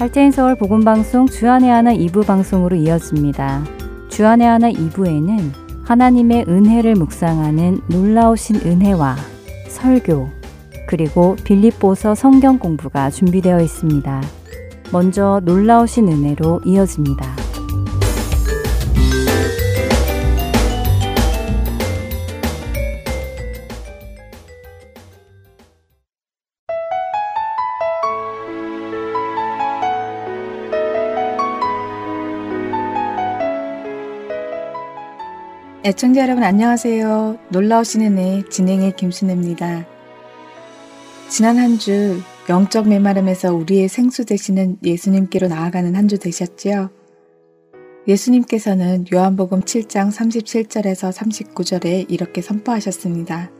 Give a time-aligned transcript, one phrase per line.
[0.00, 3.62] 할테인 서울 복음방송 주안의 하나 2부 방송으로 이어집니다.
[4.08, 5.52] 주안의 하나 2부에는
[5.84, 9.16] 하나님의 은혜를 묵상하는 놀라우신 은혜와
[9.68, 10.30] 설교,
[10.88, 14.22] 그리고 빌립보서 성경 공부가 준비되어 있습니다.
[14.90, 17.39] 먼저 놀라우신 은혜로 이어집니다.
[35.90, 37.36] 애청자 여러분 안녕하세요.
[37.48, 39.88] 놀라우신 은혜 진행의 김순혜입니다.
[41.28, 46.90] 지난 한 주 영적 메마름에서 우리의 생수 되시는 예수님께로 나아가는 한 주 되셨지요?
[48.06, 53.50] 예수님께서는 요한복음 7장 37절에서 39절에 이렇게 선포하셨습니다.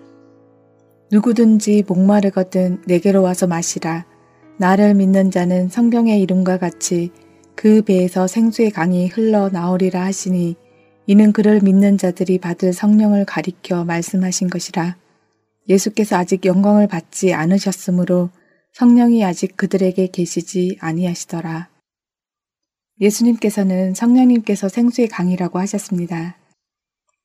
[1.10, 4.06] 누구든지 목마르거든 내게로 와서 마시라.
[4.56, 7.10] 나를 믿는 자는 성경의 이름과 같이
[7.56, 10.54] 그 배에서 생수의 강이 흘러 나오리라 하시니
[11.10, 14.96] 이는 그를 믿는 자들이 받을 성령을 가리켜 말씀하신 것이라.
[15.68, 18.30] 예수께서 아직 영광을 받지 않으셨으므로
[18.74, 21.68] 성령이 아직 그들에게 계시지 아니하시더라.
[23.00, 26.36] 예수님께서는 성령님께서 생수의 강이라고 하셨습니다.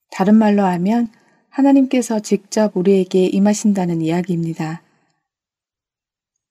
[0.10, 1.08] 다른 말로 하면
[1.50, 4.82] 하나님께서 직접 우리에게 임하신다는 이야기입니다.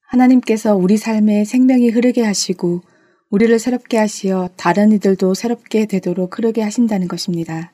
[0.07, 2.81] 하나님께서 우리 삶에 생명이 흐르게 하시고
[3.31, 7.71] 우리를 새롭게 하시어 다른 이들도 새롭게 되도록 흐르게 하신다는 것입니다.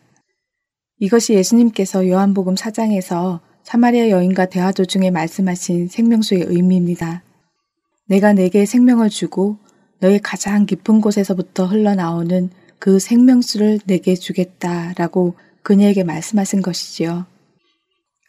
[0.99, 7.23] 이것이 예수님께서 요한복음 4장에서 사마리아 여인과 대화 도중에 말씀하신 생명수의 의미입니다.
[8.07, 9.57] 내가 내게 생명을 주고
[9.99, 12.49] 너의 가장 깊은 곳에서부터 흘러나오는
[12.79, 17.25] 그 생명수를 내게 주겠다라고 그녀에게 말씀하신 것이지요.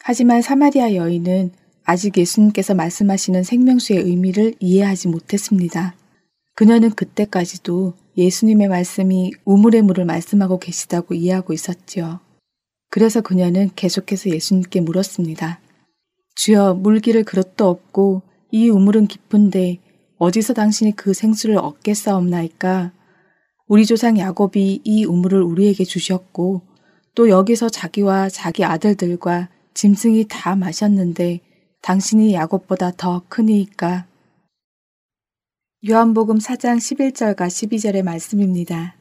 [0.03, 1.51] 하지만 사마리아 여인은
[1.83, 5.95] 아직 예수님께서 말씀하시는 생명수의 의미를 이해하지 못했습니다.
[6.55, 12.19] 그녀는 그때까지도 예수님의 말씀이 우물의 물을 말씀하고 계시다고 이해하고 있었지요.
[12.89, 15.59] 그래서 그녀는 계속해서 예수님께 물었습니다.
[16.35, 18.21] 주여 물기를 그릇도 없고
[18.51, 19.79] 이 우물은 깊은데
[20.19, 22.91] 어디서 당신이 그 생수를 얻겠사옵나이까?
[23.67, 26.61] 우리 조상 야곱이 이 우물을 우리에게 주셨고
[27.15, 31.39] 또 여기서 자기와 자기 아들들과 짐승이 다 마셨는데
[31.81, 34.05] 당신이 야곱보다 더 크니이까?
[35.85, 38.95] 요한복음 4장 11절과 12절의 말씀입니다.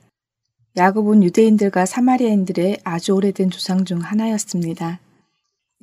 [0.76, 4.98] 야곱은 유대인들과 사마리아인들의 아주 오래된 조상 중 하나였습니다.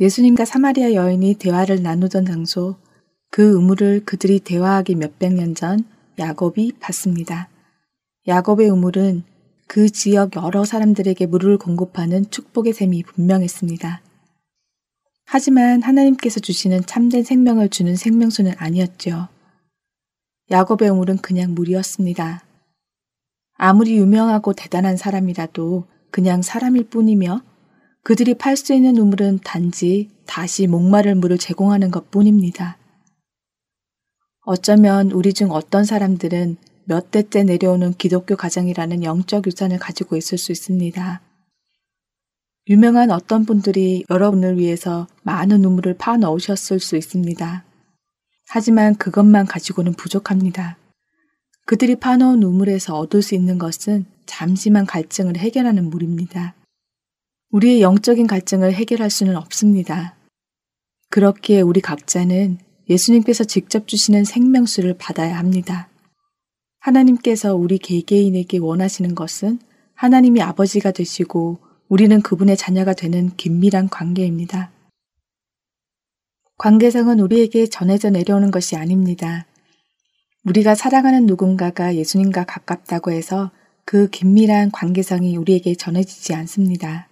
[0.01, 2.75] 예수님과 사마리아 여인이 대화를 나누던 장소,
[3.31, 5.85] 그 우물을 그들이 대화하기 몇백 년 전
[6.19, 7.47] 야곱이 봤습니다.
[8.27, 9.23] 야곱의 우물은
[9.67, 14.01] 그 지역 여러 사람들에게 물을 공급하는 축복의 셈이 분명했습니다.
[15.27, 19.29] 하지만 하나님께서 주시는 참된 생명을 주는 생명수는 아니었죠.
[20.51, 22.43] 야곱의 우물은 그냥 물이었습니다.
[23.55, 27.41] 아무리 유명하고 대단한 사람이라도 그냥 사람일 뿐이며
[28.03, 32.77] 그들이 팔 수 있는 우물은 단지 다시 목마를 물을 제공하는 것 뿐입니다.
[34.45, 40.51] 어쩌면 우리 중 어떤 사람들은 몇 대째 내려오는 기독교 가정이라는 영적 유산을 가지고 있을 수
[40.51, 41.21] 있습니다.
[42.69, 47.68] 유명한 어떤 분들이 여러분을 위해서 많은 우물을 파 넣으셨을 수 있습니다.
[48.51, 50.77] 하지만 그것만 가지고는 부족합니다.
[51.67, 56.55] 그들이 파놓은 우물에서 얻을 수 있는 것은 잠시만 갈증을 해결하는 물입니다.
[57.51, 60.15] 우리의 영적인 갈증을 해결할 수는 없습니다.
[61.11, 62.57] 그렇기에 우리 각자는
[62.89, 65.87] 예수님께서 직접 주시는 생명수를 받아야 합니다.
[66.79, 69.59] 하나님께서 우리 개개인에게 원하시는 것은
[69.93, 74.71] 하나님이 아버지가 되시고 우리는 그분의 자녀가 되는 긴밀한 관계입니다.
[76.59, 79.45] 관계성은 우리에게 전해져 내려오는 것이 아닙니다.
[80.43, 83.49] 우리가 사랑하는 누군가가 예수님과 가깝다고 해서
[83.85, 87.07] 그 긴밀한 관계성이 우리에게 전해지지 않습니다.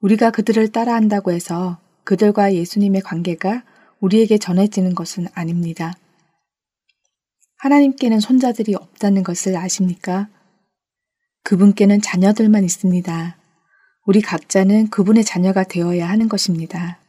[0.00, 3.64] 우리가 그들을 따라한다고 해서 그들과 예수님의 관계가
[3.98, 5.92] 우리에게 전해지는 것은 아닙니다.
[7.58, 10.28] 하나님께는 손자들이 없다는 것을 아십니까?
[11.42, 13.36] 그분께는 자녀들만 있습니다.
[14.06, 17.00] 우리 각자는 그분의 자녀가 되어야 하는 것입니다.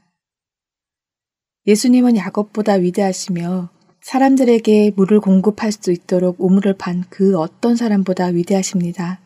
[1.67, 3.69] 예수님은 야곱보다 위대하시며
[4.01, 9.19] 사람들에게 물을 공급할 수 있도록 우물을 판 그 어떤 사람보다 위대하십니다.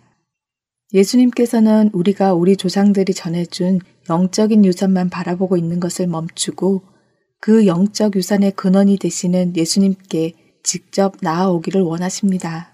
[0.93, 3.79] 예수님께서는 우리가 우리 조상들이 전해준
[4.09, 6.81] 영적인 유산만 바라보고 있는 것을 멈추고
[7.39, 10.33] 그 영적 유산의 근원이 되시는 예수님께
[10.63, 12.73] 직접 나아오기를 원하십니다.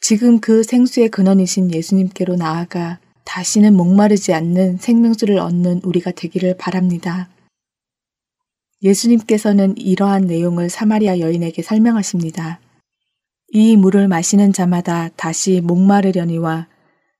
[0.00, 7.28] 지금 그 생수의 근원이신 예수님께로 나아가 다시는 목마르지 않는 생명수를 얻는 우리가 되기를 바랍니다.
[8.84, 12.60] 예수님께서는 이러한 내용을 사마리아 여인에게 설명하십니다.
[13.48, 16.68] 이 물을 마시는 자마다 다시 목마르려니와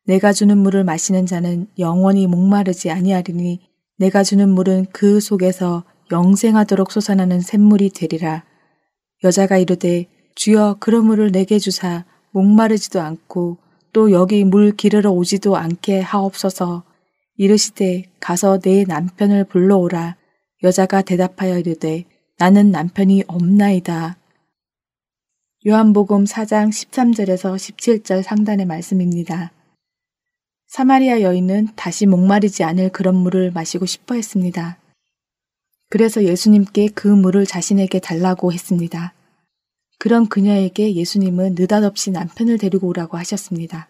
[0.06, 3.60] 내가 주는 물을 마시는 자는 영원히 목마르지 아니하리니
[3.96, 8.44] 내가 주는 물은 그 속에서 영생하도록 솟아나는 샘물이 되리라.
[9.22, 13.56] 여자가 이르되 주여 그런 물을 내게 주사 목마르지도 않고
[13.94, 16.82] 또 여기 물 기르러 오지도 않게 하옵소서
[17.36, 20.16] 이르시되 가서 내 남편을 불러오라.
[20.62, 22.04] 여자가 대답하여 이르되
[22.38, 24.16] 나는 남편이 없나이다.
[25.66, 29.52] 요한복음 4장 13절에서 17절 상단의 말씀입니다.
[30.66, 34.78] 사마리아 여인은 다시 목마르지 않을 그런 물을 마시고 싶어 했습니다.
[35.88, 39.14] 그래서 예수님께 그 물을 자신에게 달라고 했습니다.
[39.98, 43.88] 그런 그녀에게 예수님은 느닷없이 남편을 데리고 오라고 하셨습니다.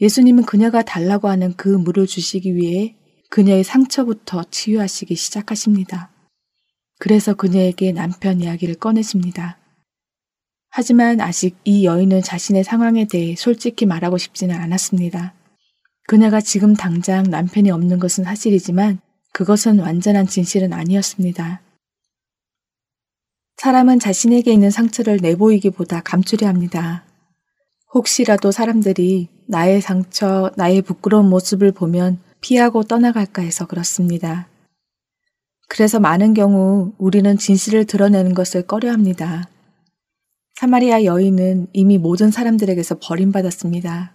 [0.00, 2.96] 예수님은 그녀가 달라고 하는 그 물을 주시기 위해
[3.32, 6.10] 그녀의 상처부터 치유하시기 시작하십니다.
[6.98, 9.56] 그래서 그녀에게 남편 이야기를 꺼내십니다.
[10.68, 15.32] 하지만 아직 이 여인은 자신의 상황에 대해 솔직히 말하고 싶지는 않았습니다.
[16.06, 19.00] 그녀가 지금 당장 남편이 없는 것은 사실이지만
[19.32, 21.62] 그것은 완전한 진실은 아니었습니다.
[23.56, 27.06] 사람은 자신에게 있는 상처를 내보이기보다 감추려 합니다.
[27.94, 34.48] 혹시라도 사람들이 나의 상처, 나의 부끄러운 모습을 보면 피하고 떠나갈까 해서 그렇습니다.
[35.68, 39.48] 그래서 많은 경우 우리는 진실을 드러내는 것을 꺼려 합니다.
[40.56, 44.12] 사마리아 여인은 이미 모든 사람들에게서 버림받았습니다.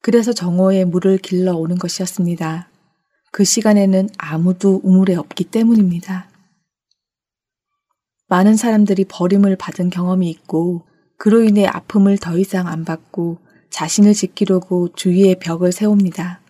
[0.00, 2.68] 그래서 정오에 물을 길러 오는 것이었습니다.
[3.30, 6.28] 그 시간에는 아무도 우물에 없기 때문입니다.
[8.28, 10.82] 많은 사람들이 버림을 받은 경험이 있고
[11.18, 13.38] 그로 인해 아픔을 더 이상 안 받고
[13.70, 16.41] 자신을 지키려고 주위에 벽을 세웁니다.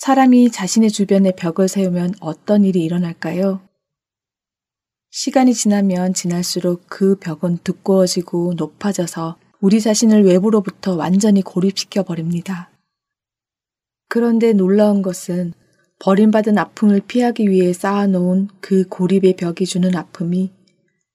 [0.00, 3.60] 사람이 자신의 주변에 벽을 세우면 어떤 일이 일어날까요?
[5.10, 12.70] 시간이 지나면 지날수록 그 벽은 두꺼워지고 높아져서 우리 자신을 외부로부터 완전히 고립시켜 버립니다.
[14.08, 15.52] 그런데 놀라운 것은
[15.98, 20.50] 버림받은 아픔을 피하기 위해 쌓아놓은 그 고립의 벽이 주는 아픔이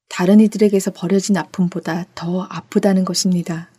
[0.10, 3.72] 다른 이들에게서 버려진 아픔보다 더 아프다는 것입니다.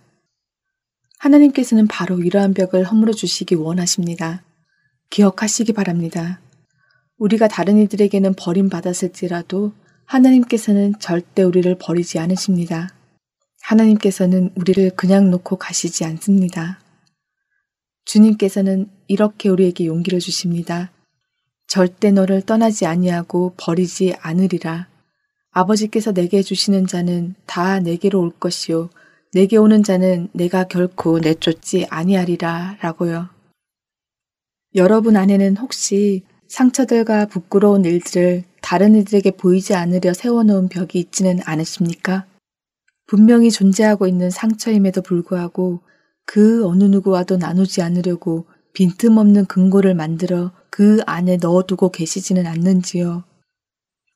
[1.20, 4.42] 하나님께서는 바로 이러한 벽을 허물어 주시기 원하십니다.
[5.10, 6.40] 기억하시기 바랍니다.
[7.18, 9.72] 우리가 다른 이들에게는 버림받았을지라도
[10.04, 12.90] 하나님께서는 절대 우리를 버리지 않으십니다.
[13.62, 16.78] 하나님께서는 우리를 그냥 놓고 가시지 않습니다.
[18.04, 20.92] 주님께서는 이렇게 우리에게 용기를 주십니다.
[21.66, 24.86] 절대 너를 떠나지 아니하고 버리지 않으리라.
[25.50, 28.90] 아버지께서 내게 주시는 자는 다 내게로 올 것이요.
[29.32, 32.76] 내게 오는 자는 내가 결코 내쫓지 아니하리라.
[32.80, 33.35] 라고요.
[34.76, 42.26] 여러분 안에는 혹시 상처들과 부끄러운 일들을 다른 이들에게 보이지 않으려 세워놓은 벽이 있지는 않으십니까?
[43.06, 45.81] 분명히 존재하고 있는 상처임에도 불구하고
[46.26, 48.44] 그 어느 누구와도 나누지 않으려고
[48.75, 53.25] 빈틈없는 근거를 만들어 그 안에 넣어두고 계시지는 않는지요.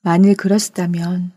[0.02, 1.32] 만일 그러시다면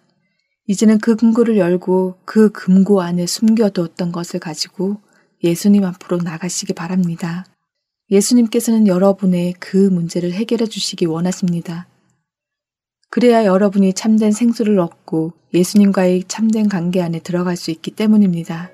[0.68, 4.98] 이제는 그 금고를 열고 그 금고 안에 숨겨두었던 것을 가지고
[5.42, 7.46] 예수님 앞으로 나가시기 바랍니다.
[8.14, 11.88] 예수님께서는 여러분의 그 문제를 해결해 주시기 원하십니다.
[13.10, 18.70] 그래야 여러분이 참된 생수를 얻고 예수님과의 참된 관계 안에 들어갈 수 있기 때문입니다.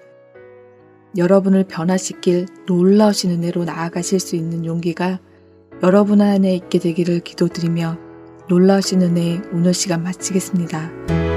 [1.17, 5.19] 여러분을 변화시킬 놀라우신 은혜로 나아가실 수 있는 용기가
[5.81, 7.97] 여러분 안에 있게 되기를 기도드리며
[8.49, 11.28] 놀라우신 은혜 오늘 시간 마치겠습니다.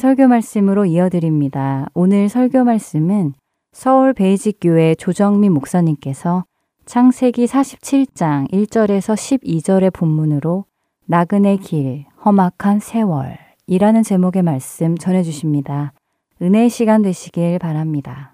[0.00, 1.86] 설교 말씀으로 이어드립니다.
[1.92, 3.34] 오늘 설교 말씀은
[3.70, 6.46] 서울 베이직교회 조정민 목사님께서
[6.86, 10.64] 창세기 47장 1절에서 12절의 본문으로
[11.04, 15.92] 나그네 길, 험악한 세월 이라는 제목의 말씀 전해주십니다.
[16.40, 18.32] 은혜의 시간 되시길 바랍니다.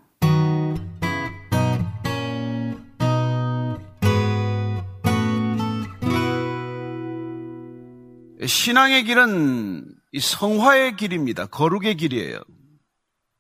[8.46, 11.46] 신앙의 길은 성화의 길입니다.
[11.46, 12.40] 거룩의 길이에요.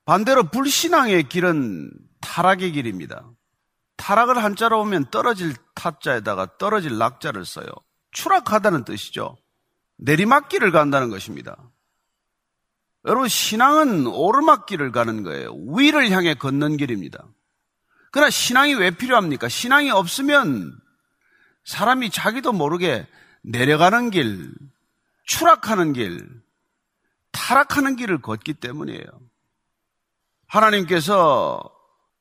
[0.04, 1.90] 반대로 불신앙의 길은
[2.20, 3.28] 타락의 길입니다.
[3.96, 7.66] 타락을 한자로 보면 떨어질 타자에다가 떨어질 낙자를 써요.
[8.12, 9.36] 추락하다는 뜻이죠.
[9.98, 11.56] 내리막길을 간다는 것입니다.
[13.04, 15.54] 여러분, 신앙은 오르막길을 가는 거예요.
[15.68, 17.24] 위를 향해 걷는 길입니다.
[18.10, 19.48] 그러나 신앙이 왜 필요합니까?
[19.48, 20.76] 신앙이 없으면
[21.64, 23.06] 사람이 자기도 모르게
[23.42, 24.52] 내려가는 길,
[25.24, 26.26] 추락하는 길,
[27.36, 29.04] 타락하는 길을 걷기 때문이에요.
[30.48, 31.70] 하나님께서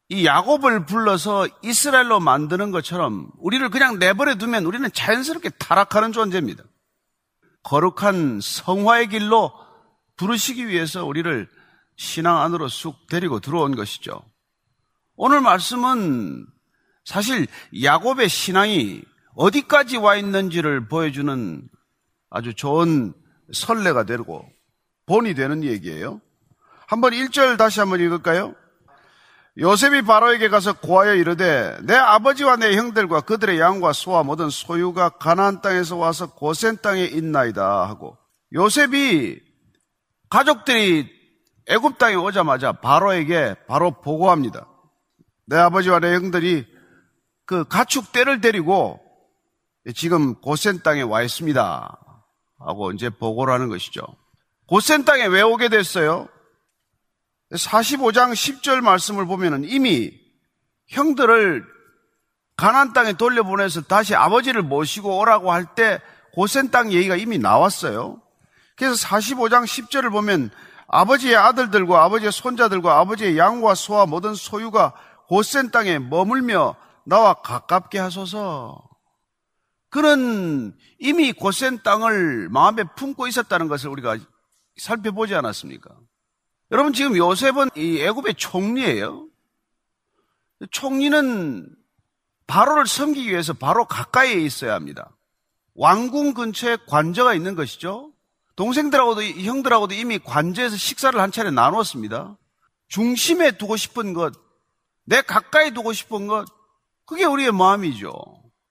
[0.10, 6.64] 이 야곱을 불러서 이스라엘로 만드는 것처럼 우리를 그냥 내버려 두면 우리는 자연스럽게 타락하는 존재입니다.
[7.64, 9.54] 거룩한 성화의 길로
[10.18, 11.50] 부르시기 위해서 우리를
[11.96, 14.22] 신앙 안으로 쑥 데리고 들어온 것이죠.
[15.16, 16.46] 오늘 말씀은
[17.06, 17.48] 사실
[17.82, 19.02] 야곱의 신앙이
[19.36, 21.68] 어디까지 와 있는지를 보여주는
[22.30, 23.14] 아주 좋은
[23.52, 24.48] 선례가 되고
[25.06, 26.22] 본이 되는 얘기예요.
[26.88, 28.56] 한번 1절 다시 한번 읽을까요?
[29.58, 35.62] 요셉이 바로에게 가서 고하여 이르되 내 아버지와 내 형들과 그들의 양과 소와 모든 소유가 가나안
[35.62, 38.18] 땅에서 와서 고센 땅에 있나이다 하고
[38.54, 39.40] 요셉이
[40.30, 41.10] 가족들이
[41.68, 44.68] 애굽 땅에 오자마자 바로에게 바로 보고합니다.
[45.48, 46.66] 내 아버지와 내 형들이
[47.46, 49.00] 그 가축 떼를 데리고
[49.96, 51.98] 지금 고센 땅에 와 있습니다.
[52.60, 54.02] 하고 이제 보고를 하는 것이죠.
[54.68, 56.28] 고센 땅에 왜 오게 됐어요?
[57.52, 60.12] 45장 10절 말씀을 보면은 이미
[60.88, 61.66] 형들을
[62.58, 66.00] 가난 땅에 돌려보내서 다시 아버지를 모시고 오라고 할 때
[66.34, 68.22] 고센 땅 얘기가 이미 나왔어요.
[68.76, 70.50] 그래서 45장 10절을 보면
[70.88, 74.94] 아버지의 아들들과 아버지의 손자들과 아버지의 양과 소와 모든 소유가
[75.28, 78.82] 고센 땅에 머물며 나와 가깝게 하소서.
[79.90, 84.18] 그는 이미 고센 땅을 마음에 품고 있었다는 것을 우리가
[84.78, 85.96] 살펴보지 않았습니까?
[86.72, 89.28] 여러분 지금 요셉은 이 애굽의 총리예요.
[90.72, 91.76] 총리는
[92.48, 95.12] 바로를 섬기기 위해서 바로 가까이에 있어야 합니다.
[95.76, 98.12] 왕궁 근처에 관저가 있는 것이죠.
[98.56, 102.38] 동생들하고도 형들하고도 이미 관저에서 식사를 한 차례 나눴습니다.
[102.88, 104.34] 중심에 두고 싶은 것,
[105.04, 106.46] 내 가까이 두고 싶은 것,
[107.06, 108.14] 그게 우리의 마음이죠.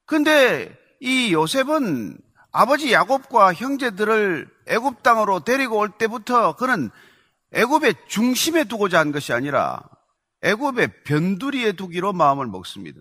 [0.06, 2.19] 근데 이 요셉은
[2.50, 6.91] 아버지 야곱과 형제들을 애굽 땅으로 데리고 올 때부터 그는
[7.53, 9.83] 애굽의 중심에 두고자 한 것이 아니라
[10.43, 13.00] 애굽의 변두리에 두기로 마음을 먹습니다.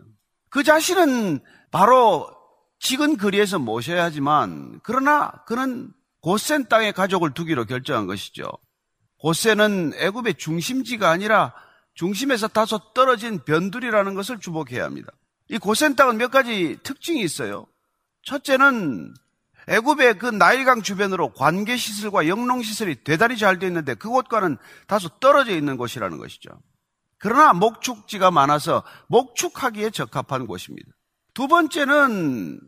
[0.50, 1.40] 그 자신은
[1.72, 2.30] 바로
[2.80, 8.50] 지은 거리에서 모셔야 하지만 그러나 그는 고센 땅에 가족을 두기로 결정한 것이죠.
[9.18, 11.54] 고센은 애굽의 중심지가 아니라
[11.96, 15.12] 중심에서 다소 떨어진 변두리라는 것을 주목해야 합니다.
[15.50, 17.66] 이 고센 땅은 몇 가지 특징이 있어요.
[18.24, 19.14] 첫째는
[19.68, 25.56] 애굽의 그 나일강 주변으로 관계 시설과 영농 시설이 대단히 잘 되어 있는데 그곳과는 다소 떨어져
[25.56, 26.50] 있는 곳이라는 것이죠.
[27.18, 30.90] 그러나 목축지가 많아서 목축하기에 적합한 곳입니다.
[31.34, 32.60] 두 번째는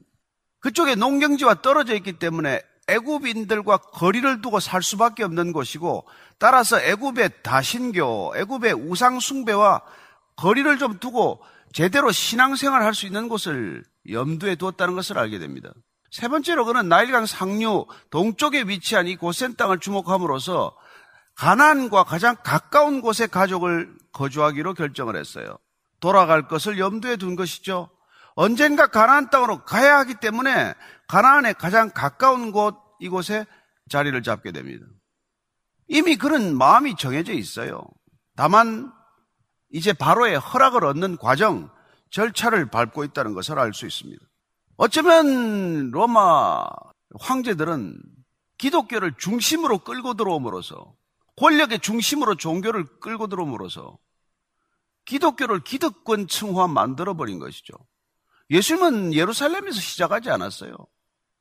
[0.60, 8.34] 그쪽에 농경지와 떨어져 있기 때문에 애굽인들과 거리를 두고 살 수밖에 없는 곳이고 따라서 애굽의 다신교,
[8.38, 9.82] 애굽의 우상 숭배와
[10.38, 11.42] 거리를 좀 두고
[11.74, 15.72] 제대로 신앙생활 할 수 있는 곳을 염두에 두었다는 것을 알게 됩니다.
[16.15, 20.73] 세 번째로 그는 나일강 상류 동쪽에 위치한 이 고센 땅을 주목함으로써
[21.36, 25.58] 가난과 가장 가까운 곳에 가족을 거주하기로 결정을 했어요.
[25.99, 27.89] 돌아갈 것을 염두에 둔 것이죠.
[28.36, 30.73] 언젠가 가나안 땅으로 가야 하기 때문에
[31.10, 33.45] 가나안의 가장 가까운 곳 이곳에
[33.89, 34.86] 자리를 잡게 됩니다.
[35.89, 37.84] 이미 그런 마음이 정해져 있어요.
[38.38, 38.89] 다만
[39.69, 41.69] 이제 바로의 허락을 얻는 과정,
[42.10, 44.25] 절차를 밟고 있다는 것을 알 수 있습니다.
[44.78, 46.66] 어쩌면 로마
[47.20, 47.98] 황제들은
[48.58, 50.94] 기독교를 중심으로 끌고 들어옴으로써
[51.38, 53.98] 권력의 중심으로 종교를 끌고 들어옴으로써
[55.06, 57.74] 기독교를 기득권 층화 만들어버린 것이죠.
[58.50, 60.76] 예수님은 예루살렘에서 시작하지 않았어요.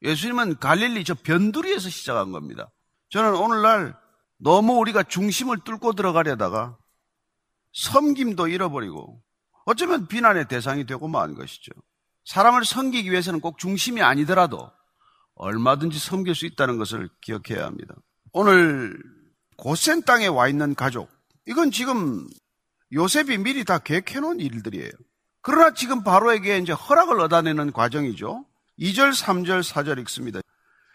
[0.03, 2.71] 예수님은 갈릴리 저 변두리에서 시작한 겁니다.
[3.11, 3.97] 저는 오늘날
[4.39, 6.77] 너무 우리가 중심을 뚫고 들어가려다가
[7.73, 9.23] 섬김도 잃어버리고
[9.65, 11.73] 어쩌면 비난의 대상이 되고 만 것이죠.
[12.25, 14.71] 사람을 섬기기 위해서는 꼭 중심이 아니더라도
[15.37, 17.95] 얼마든지 섬길 수 있다는 것을 기억해야 합니다.
[18.33, 18.97] 오늘
[19.57, 21.11] 고센 땅에 와 있는 가족.
[21.47, 22.27] 이건 지금
[22.93, 24.91] 요셉이 미리 다 계획해 놓은 일들이에요.
[25.43, 28.45] 그러나 지금 바로에게 이제 허락을 얻어내는 과정이죠.
[28.79, 30.41] 2절, 3절, 4절 읽습니다.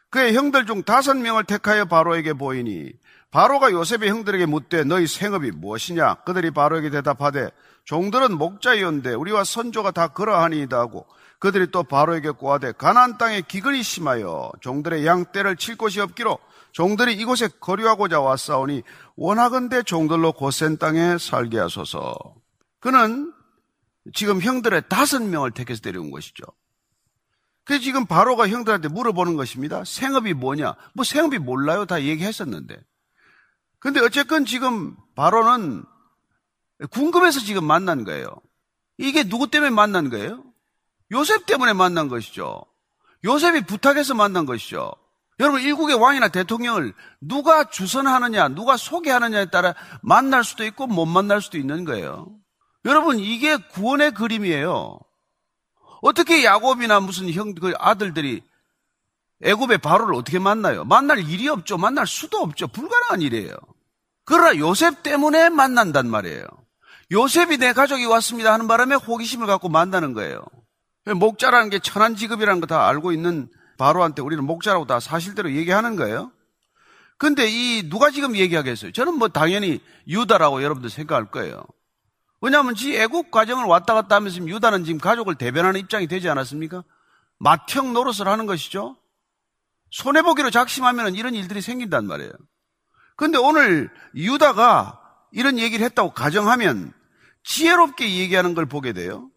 [0.10, 2.92] 그의 형들 중 다섯 명을 택하여 바로에게 보이니
[3.32, 6.16] 바로가 요셉의 형들에게 묻되 너희 생업이 무엇이냐?
[6.26, 7.52] 그들이 바로에게 대답하되
[7.86, 11.06] 종들은 목자이온데 우리와 선조가 다 그러하니이다 하고
[11.40, 16.38] 그들이 또 바로에게 꼬아대 가나안 땅에 기근이 심하여 종들의 양떼를 칠 곳이 없기로
[16.72, 18.84] 종들이 이곳에 거류하고자 왔사오니
[19.16, 22.16] 원하건대 종들로 고센 땅에 살게 하소서.
[22.80, 23.34] 그는
[24.14, 26.44] 지금 형들의 다섯 명을 택해서 데려온 것이죠.
[27.64, 29.84] 그래서 지금 바로가 형들한테 물어보는 것입니다.
[29.86, 30.76] 생업이 뭐냐?
[30.94, 31.86] 뭐 생업이 몰라요.
[31.86, 32.78] 다 얘기했었는데.
[33.80, 35.84] 근데 어쨌건 지금 바로는
[36.92, 38.28] 궁금해서 지금 만난 거예요.
[38.98, 40.44] 이게 누구 때문에 만난 거예요?
[41.12, 42.64] 요셉 때문에 만난 것이죠.
[43.24, 44.94] 요셉이 부탁해서 만난 것이죠.
[45.40, 51.58] 여러분, 일국의 왕이나 대통령을 누가 주선하느냐, 누가 소개하느냐에 따라 만날 수도 있고 못 만날 수도
[51.58, 52.28] 있는 거예요.
[52.86, 55.00] 여러분, 이게 구원의 그림이에요.
[56.02, 58.42] 어떻게 야곱이나 무슨 형, 그 아들들이
[59.42, 60.84] 애굽의 바로를 어떻게 만나요?
[60.84, 61.78] 만날 일이 없죠.
[61.78, 62.68] 만날 수도 없죠.
[62.68, 63.56] 불가능한 일이에요.
[64.26, 66.46] 그러나 요셉 때문에 만난단 말이에요.
[67.12, 70.44] 요셉이 내 가족이 왔습니다 하는 바람에 호기심을 갖고 만나는 거예요.
[71.16, 76.32] 목자라는 게 천한 직업이라는 거 다 알고 있는 바로한테 우리는 목자라고 다 사실대로 얘기하는 거예요.
[77.18, 78.92] 근데 이 누가 지금 얘기하겠어요?
[78.92, 81.64] 저는 뭐 당연히 유다라고 여러분들 생각할 거예요.
[82.42, 86.84] 왜냐하면 지 애국 과정을 왔다 갔다 하면서 유다는 지금 가족을 대변하는 입장이 되지 않았습니까?
[87.40, 88.96] 맏형 노릇을 하는 것이죠.
[89.92, 92.32] 손해보기로 작심하면 이런 일들이 생긴단 말이에요.
[93.16, 95.00] 근데 오늘 유다가
[95.32, 96.94] 이런 얘기를 했다고 가정하면
[97.44, 99.30] 지혜롭게 얘기하는 걸 보게 돼요.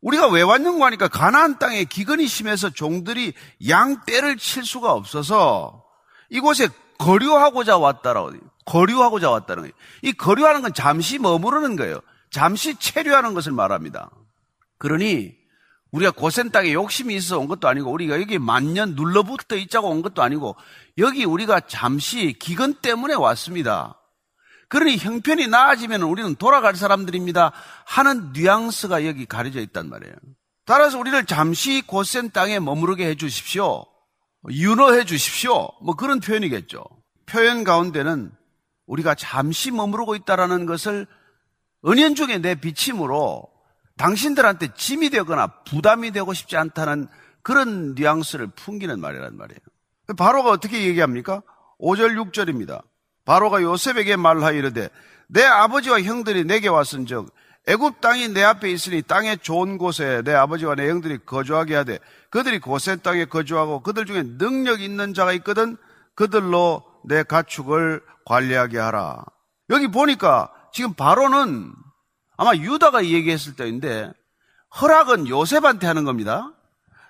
[0.00, 3.34] 우리가 왜 왔는가 하니까 가나안 땅에 기근이 심해서 종들이
[3.68, 5.84] 양 떼를 칠 수가 없어서
[6.30, 8.32] 이곳에 거류하고자 왔다라고
[8.64, 9.72] 거류하고자 왔다는 거예요.
[10.02, 12.00] 이 거류하는 건 잠시 머무르는 거예요.
[12.30, 14.10] 잠시 체류하는 것을 말합니다.
[14.78, 15.34] 그러니
[15.90, 20.22] 우리가 고센 땅에 욕심이 있어 온 것도 아니고 우리가 여기 만년 눌러붙어 있자고 온 것도
[20.22, 20.56] 아니고
[20.98, 23.99] 여기 우리가 잠시 기근 때문에 왔습니다.
[24.70, 27.50] 그러니 형편이 나아지면 우리는 돌아갈 사람들입니다.
[27.84, 30.14] 하는 뉘앙스가 여기 가려져 있단 말이에요.
[30.64, 33.84] 따라서 우리를 잠시 고센 땅에 머무르게 해 주십시오.
[34.48, 35.68] 윤호해 주십시오.
[35.82, 36.84] 뭐 그런 표현이겠죠.
[37.26, 38.30] 표현 가운데는
[38.86, 41.08] 우리가 잠시 머무르고 있다라는 것을
[41.84, 43.48] 은연중에 내 비침으로
[43.96, 47.08] 당신들한테 짐이 되거나 부담이 되고 싶지 않다는
[47.42, 49.58] 그런 뉘앙스를 풍기는 말이란 말이에요.
[50.16, 51.42] 바로가 어떻게 얘기합니까?
[51.80, 52.82] 5절 6절입니다.
[53.24, 54.88] 바로가 요셉에게 말하여 이르되
[55.28, 57.32] 내 아버지와 형들이 내게 왔은즉
[57.68, 61.98] 애굽 땅이 내 앞에 있으니 땅의 좋은 곳에 내 아버지와 내 형들이 거주하게 하되
[62.30, 65.76] 그들이 고센 땅에 거주하고 그들 중에 능력 있는 자가 있거든
[66.14, 69.24] 그들로 내 가축을 관리하게 하라.
[69.70, 71.72] 여기 보니까 지금 바로는
[72.36, 74.12] 아마 유다가 얘기했을 때인데
[74.80, 76.52] 허락은 요셉한테 하는 겁니다.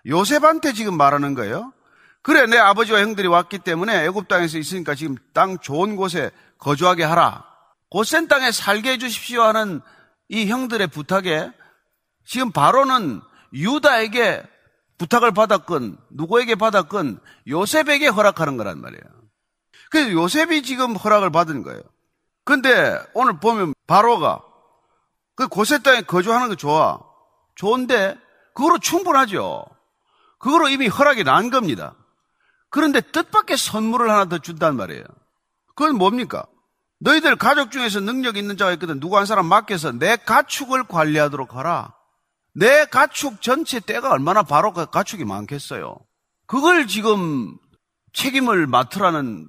[0.06, 1.72] 요셉한테 지금 말하는 거예요.
[2.22, 7.44] 그래 내 아버지와 형들이 왔기 때문에 애굽 땅에서 있으니까 지금 땅 좋은 곳에 거주하게 하라.
[7.90, 9.80] 고센 땅에 살게 해 주십시오 하는
[10.28, 11.50] 이 형들의 부탁에
[12.24, 13.20] 지금 바로는
[13.52, 14.42] 유다에게
[14.98, 19.02] 부탁을 받았건 누구에게 받았건 요셉에게 허락하는 거란 말이에요.
[19.90, 21.80] 그래서 요셉이 지금 허락을 받은 거예요.
[22.44, 24.42] 근데 오늘 보면 바로가
[25.34, 27.00] 그 고세 땅에 거주하는 거 좋아.
[27.54, 28.16] 좋은데
[28.54, 29.64] 그거로 충분하죠.
[30.38, 31.94] 그거로 이미 허락이 난 겁니다.
[32.70, 35.04] 그런데 뜻밖의 선물을 하나 더 준단 말이에요.
[35.74, 36.46] 그건 뭡니까?
[37.00, 39.00] 너희들 가족 중에서 능력 있는 자가 있거든.
[39.00, 41.94] 누구 한 사람 맡겨서 내 가축을 관리하도록 하라.
[42.54, 45.96] 내 가축 전체 때가 얼마나 바로 그 가축이 많겠어요.
[46.46, 47.56] 그걸 지금
[48.12, 49.48] 책임을 맡으라는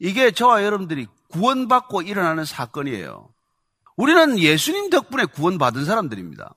[0.00, 3.30] 이게 저와 여러분들이 구원받고 일어나는 사건이에요.
[3.96, 6.54] 우리는 예수님 덕분에 구원받은 사람들입니다.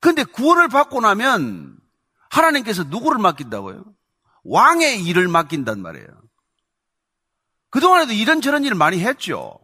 [0.00, 1.76] 그런데 구원을 받고 나면
[2.28, 3.84] 하나님께서 누구를 맡긴다고요?
[4.44, 6.06] 왕의 일을 맡긴단 말이에요.
[7.70, 9.58] 그동안에도 이런저런 일을 많이 했죠.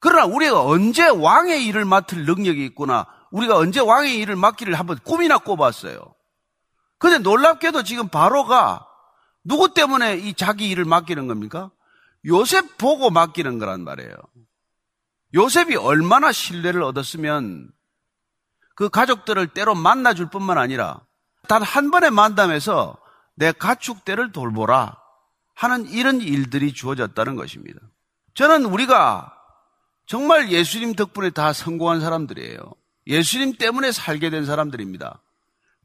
[0.00, 5.38] 그러나 우리가 언제 왕의 일을 맡을 능력이 있구나, 우리가 언제 왕의 일을 맡기를 한번 꿈이나
[5.38, 6.14] 꿔봤어요.
[6.98, 8.86] 근데 놀랍게도 지금 바로가
[9.44, 11.70] 누구 때문에 이 자기 일을 맡기는 겁니까?
[12.26, 14.14] 요셉 보고 맡기는 거란 말이에요.
[15.34, 17.70] 요셉이 얼마나 신뢰를 얻었으면
[18.74, 21.00] 그 가족들을 때로 만나줄 뿐만 아니라
[21.48, 22.96] 단 한 번의 만남에서
[23.36, 24.96] 내 가축대를 돌보라
[25.54, 27.80] 하는 이런 일들이 주어졌다는 것입니다.
[28.34, 29.32] 저는 우리가
[30.06, 32.58] 정말 예수님 덕분에 다 성공한 사람들이에요.
[33.06, 35.22] 예수님 때문에 살게 된 사람들입니다.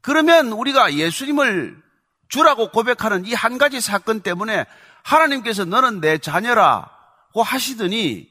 [0.00, 1.80] 그러면 우리가 예수님을
[2.28, 4.64] 주라고 고백하는 이 한 가지 사건 때문에
[5.02, 6.90] 하나님께서 너는 내 자녀라
[7.34, 8.28] 하시더니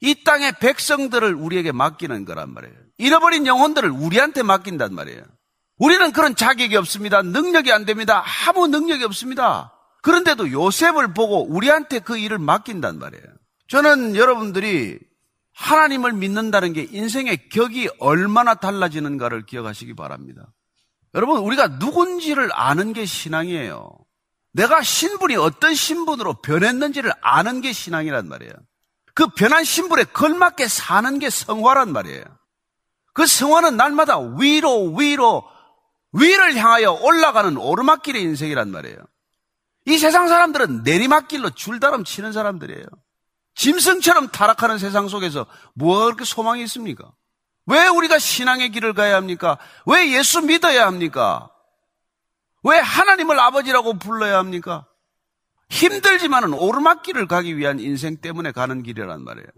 [0.00, 2.74] 이 땅의 백성들을 우리에게 맡기는 거란 말이에요.
[2.98, 5.22] 잃어버린 영혼들을 우리한테 맡긴단 말이에요.
[5.78, 7.22] 우리는 그런 자격이 없습니다.
[7.22, 8.24] 능력이 안 됩니다.
[8.46, 9.72] 아무 능력이 없습니다.
[10.02, 13.24] 그런데도 요셉을 보고 우리한테 그 일을 맡긴단 말이에요.
[13.68, 14.98] 저는 여러분들이
[15.54, 20.52] 하나님을 믿는다는 게 인생의 격이 얼마나 달라지는가를 기억하시기 바랍니다.
[21.14, 23.90] 여러분, 우리가 누군지를 아는 게 신앙이에요.
[24.52, 28.52] 내가 신분이 어떤 신분으로 변했는지를 아는 게 신앙이란 말이에요.
[29.14, 32.24] 그 변한 신분에 걸맞게 사는 게 성화란 말이에요.
[33.12, 35.44] 그 성화는 날마다 위로, 위로,
[36.14, 38.96] 위를 향하여 올라가는 오르막길의 인생이란 말이에요.
[39.86, 42.86] 이 세상 사람들은 내리막길로 줄다름 치는 사람들이에요.
[43.56, 47.12] 짐승처럼 타락하는 세상 속에서 뭐가 그렇게 소망이 있습니까?
[47.66, 49.58] 왜 우리가 신앙의 길을 가야 합니까?
[49.86, 51.50] 왜 예수 믿어야 합니까?
[52.62, 54.86] 왜 하나님을 아버지라고 불러야 합니까?
[55.68, 59.48] 힘들지만은 오르막길을 가기 위한 인생 때문에 가는 길이란 말이에요.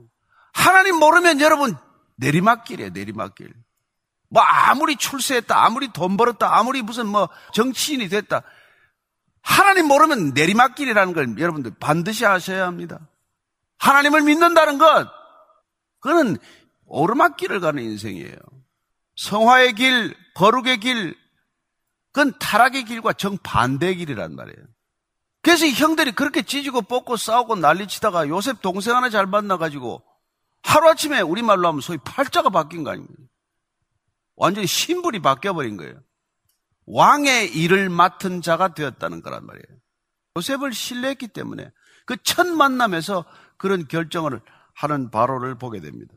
[0.52, 1.76] 하나님 모르면 여러분
[2.16, 3.52] 내리막길이에요, 내리막길.
[4.28, 8.42] 뭐 아무리 출세했다, 아무리 돈 벌었다, 아무리 무슨 뭐 정치인이 됐다.
[9.42, 13.00] 하나님 모르면 내리막길이라는 걸 여러분들 반드시 아셔야 합니다.
[13.78, 15.08] 하나님을 믿는다는 것,
[16.00, 16.38] 그거는
[16.86, 18.36] 오르막길을 가는 인생이에요.
[19.16, 21.16] 성화의 길, 거룩의 길,
[22.12, 24.66] 그건 타락의 길과 정반대의 길이란 말이에요.
[25.42, 30.02] 그래서 이 형들이 그렇게 찢고 뽑고 싸우고 난리치다가 요셉 동생 하나 잘 만나가지고
[30.62, 33.22] 하루아침에 우리말로 하면 소위 팔자가 바뀐 거 아닙니까?
[34.36, 36.00] 완전히 신분이 바뀌어버린 거예요.
[36.86, 39.78] 왕의 일을 맡은 자가 되었다는 거란 말이에요.
[40.36, 41.70] 요셉을 신뢰했기 때문에
[42.04, 43.24] 그 첫 만남에서
[43.56, 44.40] 그런 결정을
[44.74, 46.14] 하는 바로를 보게 됩니다.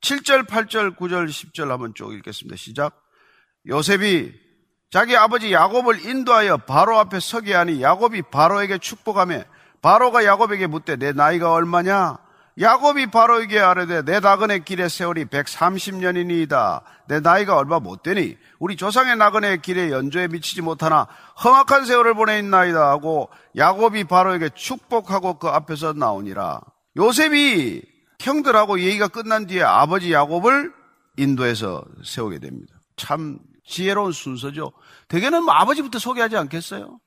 [0.00, 2.56] 7절, 8절, 9절, 10절 한번 쭉 읽겠습니다.
[2.56, 3.02] 시작.
[3.68, 4.32] 요셉이
[4.90, 9.44] 자기 아버지 야곱을 인도하여 바로 앞에 서게 하니 야곱이 바로에게 축복하며
[9.82, 12.18] 바로가 야곱에게 묻되 내 나이가 얼마냐?
[12.58, 16.82] 야곱이 바로에게 아뢰되 내 나그네 길의 세월이 130년이니이다.
[17.06, 21.06] 내 나이가 얼마 못 되니 우리 조상의 나그네 길에 연조에 미치지 못하나
[21.44, 26.62] 험악한 세월을 보내있나이다 하고 야곱이 바로에게 축복하고 그 앞에서 나오니라.
[26.96, 27.82] 요셉이
[28.20, 30.72] 형들하고 얘기가 끝난 뒤에 아버지 야곱을
[31.18, 32.74] 인도에서 세우게 됩니다.
[32.96, 34.72] 참 지혜로운 순서죠.
[35.08, 36.98] 대개는 뭐 아버지부터 소개하지 않겠어요?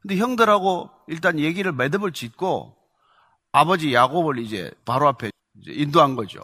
[0.00, 2.83] 근데 형들하고 일단 얘기를 매듭을 짓고
[3.54, 6.40] 아버지 야곱을 이제 바로 앞에 이제 인도한 거죠.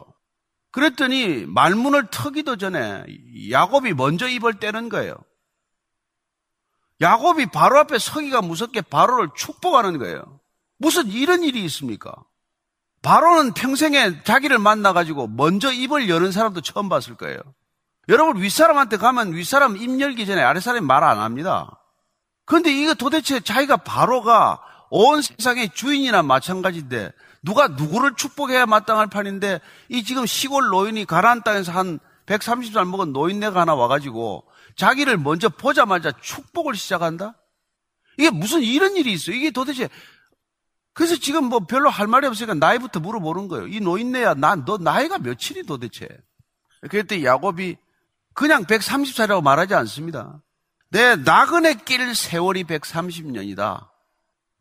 [0.70, 3.04] 그랬더니 말문을 터기도 전에
[3.50, 5.16] 야곱이 먼저 입을 떼는 거예요.
[7.00, 10.38] 야곱이 바로 앞에 서기가 무섭게 바로를 축복하는 거예요.
[10.78, 12.14] 무슨 이런 일이 있습니까?
[13.02, 17.40] 바로는 평생에 자기를 만나가지고 먼저 입을 여는 사람도 처음 봤을 거예요.
[18.08, 21.80] 여러분 윗사람한테 가면 윗사람 입 열기 전에 아랫사람이 말 안 합니다.
[22.44, 30.04] 그런데 이거 도대체 자기가 바로가 온 세상의 주인이나 마찬가지인데 누가 누구를 축복해야 마땅할 판인데 이
[30.04, 34.44] 지금 시골 노인이 가나안 땅에서 한 130살 먹은 노인네가 하나 와가지고
[34.76, 37.34] 자기를 먼저 보자마자 축복을 시작한다?
[38.18, 39.34] 이게 무슨 이런 일이 있어요?
[39.36, 39.88] 이게 도대체
[40.92, 43.68] 그래서 지금 뭐 별로 할 말이 없으니까 나이부터 물어보는 거예요.
[43.68, 46.08] 이 노인네야, 난 너 나이가 며칠이 도대체?
[46.90, 47.76] 그랬더니 야곱이
[48.34, 50.42] 그냥 130살이라고 말하지 않습니다.
[50.90, 53.89] 내 나그네 길 세월이 130년이다.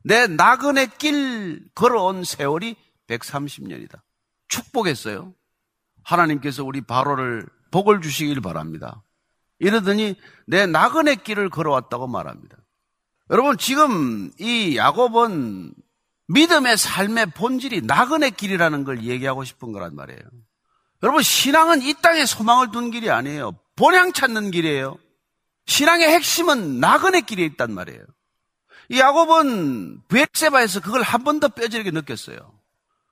[0.03, 2.75] 내 나그네 길 걸어온 세월이
[3.07, 3.99] 130년이다.
[4.47, 5.33] 축복했어요.
[6.03, 9.03] 하나님께서 우리 바로를 복을 주시길 바랍니다.
[9.59, 10.15] 이러더니
[10.47, 12.57] 내 나그네 길을 걸어왔다고 말합니다.
[13.29, 15.73] 여러분 지금 이 야곱은
[16.27, 20.21] 믿음의 삶의 본질이 나그네 길이라는 걸 얘기하고 싶은 거란 말이에요.
[21.03, 23.53] 여러분 신앙은 이 땅에 소망을 둔 길이 아니에요.
[23.75, 24.97] 본향 찾는 길이에요.
[25.65, 28.03] 신앙의 핵심은 나그네 길에 있단 말이에요.
[28.89, 32.37] 이 야곱은 베세바에서 그걸 한 번 더 뼈저리게 느꼈어요.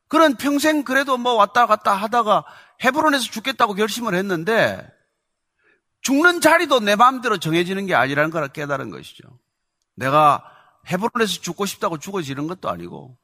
[0.07, 2.45] 그런 평생 그래도 뭐 왔다 갔다 하다가
[2.83, 4.87] 헤브론에서 죽겠다고 결심을 했는데
[6.01, 9.23] 죽는 자리도 내 마음대로 정해지는 게 아니라는 걸 깨달은 것이죠.
[9.95, 10.43] 내가
[10.87, 13.17] 헤브론에서 죽고 싶다고 죽어지는 것도 아니고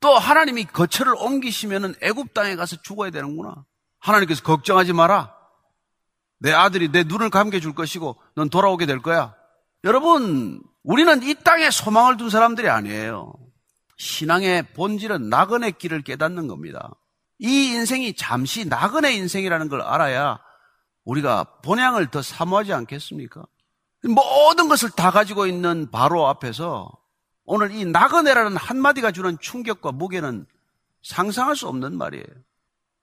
[0.00, 3.64] 또 하나님이 거처를 옮기시면은 애굽 땅에 가서 죽어야 되는구나.
[3.98, 5.34] 하나님께서 걱정하지 마라.
[6.38, 9.34] 내 아들이 내 눈을 감게 줄 것이고 넌 돌아오게 될 거야.
[9.84, 13.34] 여러분, 우리는 이 땅에 소망을 둔 사람들이 아니에요.
[13.98, 16.90] 신앙의 본질은 나그네 길을 깨닫는 겁니다.
[17.38, 20.40] 이 인생이 잠시 나그네 인생이라는 걸 알아야
[21.04, 23.44] 우리가 본향을 더 사모하지 않겠습니까?
[24.04, 26.90] 모든 것을 다 가지고 있는 바로 앞에서
[27.44, 30.46] 오늘 이 나그네라는 한마디가 주는 충격과 무게는
[31.02, 32.24] 상상할 수 없는 말이에요.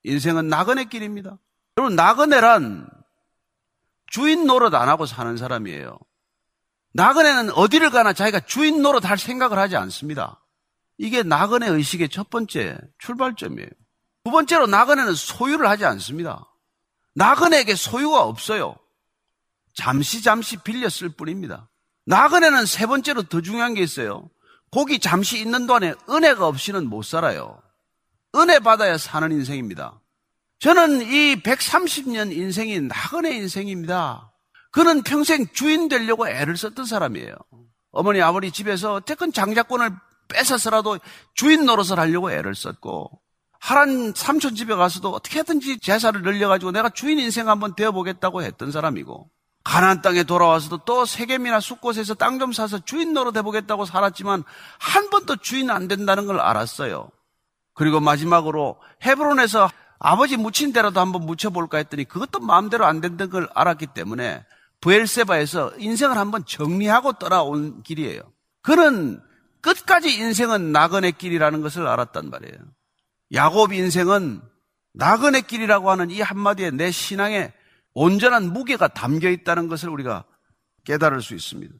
[0.02, 1.38] 인생은 나그네 길입니다.
[1.76, 2.88] 여러분, 나그네란
[4.08, 5.96] 주인 노릇 안 하고 사는 사람이에요.
[6.94, 10.42] 나그네는 어디를 가나 자기가 주인 노릇 할 생각을 하지 않습니다.
[10.98, 13.68] 이게 나그네 의식의 첫 번째 출발점이에요.
[14.24, 16.46] 두 번째로 나그네는 소유를 하지 않습니다.
[17.14, 18.76] 나그네에게 소유가 없어요.
[19.74, 20.58] 잠시 잠시
[20.90, 21.68] 쓸 뿐입니다.
[22.06, 24.28] 나그네는 세 번째로 더 중요한 게 있어요.
[24.70, 27.62] 고기 잠시 있는 동안에 은혜가 없이는 못 살아요.
[28.34, 30.00] 은혜 받아야 사는 인생입니다.
[30.58, 34.31] 저는 이 130년 인생이 나그네 인생입니다.
[34.72, 37.34] 그는 평생 주인 되려고 애를 썼던 사람이에요.
[37.92, 39.90] 어머니, 아버지 집에서 어쨌건 장자권을
[40.28, 40.98] 뺏어서라도
[41.34, 43.10] 주인 노릇을 하려고 애를 썼고,
[43.60, 49.28] 하란 삼촌 집에 가서도 어떻게든지 제사를 늘려가지고 내가 주인 인생 한번 되어보겠다고 했던 사람이고,
[49.62, 54.42] 가나안 땅에 돌아와서도 또 세겜이나 숲곳에서 땅 좀 사서 주인 노릇 해보겠다고 살았지만
[54.80, 57.10] 한 번도 주인 안 된다는 걸 알았어요.
[57.74, 63.88] 그리고 마지막으로 헤브론에서 아버지 묻힌 대로도 한번 묻혀볼까 했더니 그것도 마음대로 안 된다는 걸 알았기
[63.88, 64.44] 때문에
[64.82, 68.20] 부엘세바에서 인생을 한번 정리하고 떠나온 길이에요.
[68.60, 69.20] 그는
[69.62, 72.58] 끝까지 인생은 나그네 길이라는 것을 알았단 말이에요.
[73.32, 74.42] 야곱 인생은
[74.92, 77.52] 나그네 길이라고 하는 이 한마디에 내 신앙에
[77.94, 80.24] 온전한 무게가 담겨 있다는 것을 우리가
[80.84, 81.72] 깨달을 수 있습니다.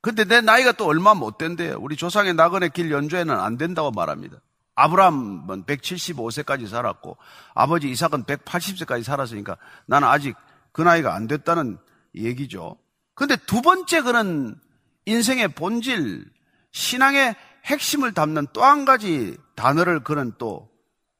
[0.00, 1.76] 근데 내 나이가 또 얼마 못 된대요.
[1.80, 4.38] 우리 조상의 나그네 길 연주에는 안 된다고 말합니다.
[4.76, 7.16] 아브라함은 175세까지 살았고
[7.54, 10.36] 아버지 이삭은 180세까지 살았으니까 나는 아직
[10.72, 11.78] 그 나이가 안 됐다는
[12.16, 12.78] 얘기죠.
[13.14, 14.58] 근데 두 번째 그는
[15.06, 16.24] 인생의 본질,
[16.72, 20.70] 신앙의 핵심을 담는 또 한 가지 단어를 그는 또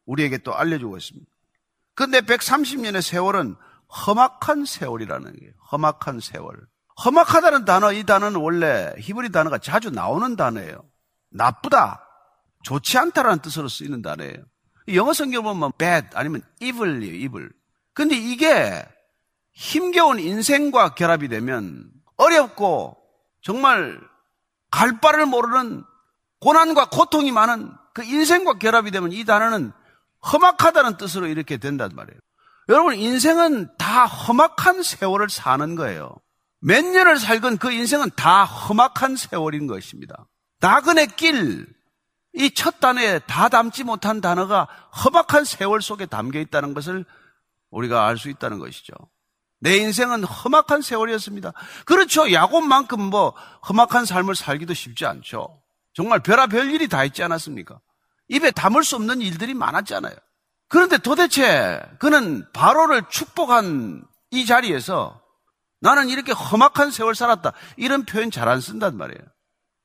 [0.04, 1.26] 우리에게 또 알려주고 있습니다.
[1.94, 3.56] 근데 130년의 세월은
[4.06, 6.54] 험악한 세월이라는 게 험악한 세월.
[7.04, 10.85] 험악하다는 단어, 이 단어는 원래 히브리 단어가 자주 나오는 단어예요.
[11.30, 12.02] 나쁘다,
[12.62, 14.37] 좋지 않다라는 뜻으로 쓰이는 단어예요.
[14.94, 17.50] 영어 성경 보면 bad 아니면 evil이에요, evil.
[17.92, 18.87] 근데 이게
[19.57, 22.97] 힘겨운 인생과 결합이 되면 어렵고
[23.40, 23.99] 정말
[24.71, 25.83] 갈 바를 모르는
[26.40, 29.73] 고난과 고통이 많은 그 인생과 결합이 되면 이 단어는
[30.31, 32.21] 험악하다는 뜻으로 이렇게 된단 말이에요.
[32.69, 36.14] 여러분, 인생은 다 험악한 세월을 사는 거예요.
[36.61, 40.27] 몇 년을 살건 그 인생은 다 험악한 세월인 것입니다.
[40.61, 41.66] 나그네 길,
[42.35, 44.69] 이 첫 단어에 다 담지 못한 단어가
[45.05, 47.07] 험악한 세월 속에 담겨 있다는 것을
[47.71, 48.92] 우리가 알 수 있다는 것이죠.
[49.61, 51.53] 내 인생은 험악한 세월이었습니다.
[51.85, 52.31] 그렇죠.
[52.33, 53.35] 야곱만큼 뭐
[53.69, 55.61] 험악한 삶을 살기도 쉽지 않죠.
[55.95, 57.81] 정말 별아별 일이 다 있지 않았습니까?
[58.29, 60.14] 입에 담을 수 없는 일들이 많았잖아요.
[60.69, 65.21] 그런데 도대체 그는 바로를 축복한 이 자리에서
[65.81, 67.53] 나는 이렇게 험악한 세월 살았다.
[67.77, 69.21] 이런 표현 잘 안 쓴단 말이에요.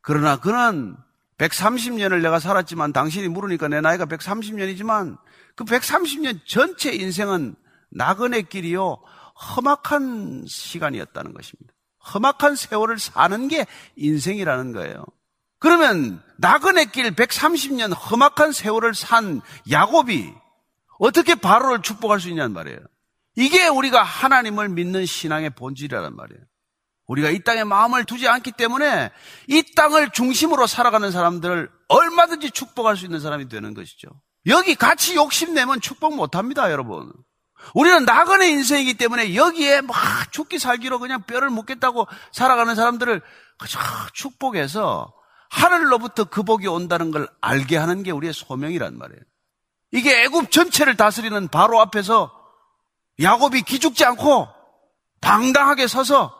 [0.01, 0.97] 그러나 그는
[1.37, 5.17] 130년을 내가 살았지만 당신이 물으니까 내 나이가 130년이지만
[5.55, 7.55] 그 130년 전체 인생은
[7.91, 8.97] 나그네 길이요.
[9.41, 11.73] 험악한 시간이었다는 것입니다.
[12.13, 15.05] 험악한 세월을 사는 게 인생이라는 거예요.
[15.59, 20.33] 그러면 나그네 길 130년 험악한 세월을 산 야곱이
[20.99, 22.79] 어떻게 바로를 축복할 수 있냐는 말이에요.
[23.35, 26.41] 이게 우리가 하나님을 믿는 신앙의 본질이라는 말이에요.
[27.07, 29.11] 우리가 이 땅에 마음을 두지 않기 때문에
[29.47, 34.07] 이 땅을 중심으로 살아가는 사람들을 얼마든지 축복할 수 있는 사람이 되는 것이죠.
[34.47, 37.11] 여기 같이 욕심내면 축복 못합니다, 여러분.
[37.73, 39.95] 우리는 나그네 인생이기 때문에 여기에 막
[40.31, 43.21] 죽기 살기로 그냥 뼈를 묻겠다고 살아가는 사람들을
[44.13, 45.13] 축복해서
[45.49, 49.21] 하늘로부터 그 복이 온다는 걸 알게 하는 게 우리의 소명이란 말이에요.
[49.91, 52.31] 이게 애굽 전체를 다스리는 바로 앞에서
[53.21, 54.47] 야곱이 기죽지 않고
[55.19, 56.33] 당당하게 서서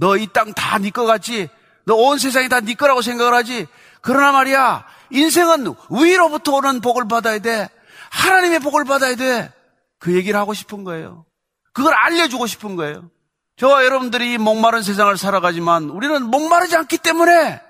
[0.00, 1.48] 너 이 땅 다 네 거 같지?
[1.84, 3.66] 너 온 세상이 다 네 거라고 생각을 하지?
[4.00, 7.68] 그러나 말이야 인생은 위로부터 오는 복을 받아야 돼.
[8.10, 9.52] 하나님의 복을 받아야 돼.
[9.98, 11.26] 그 얘기를 하고 싶은 거예요.
[11.72, 13.10] 그걸 알려주고 싶은 거예요.
[13.56, 17.60] 저와 여러분들이 목마른 세상을 살아가지만 우리는 목마르지 않기 때문에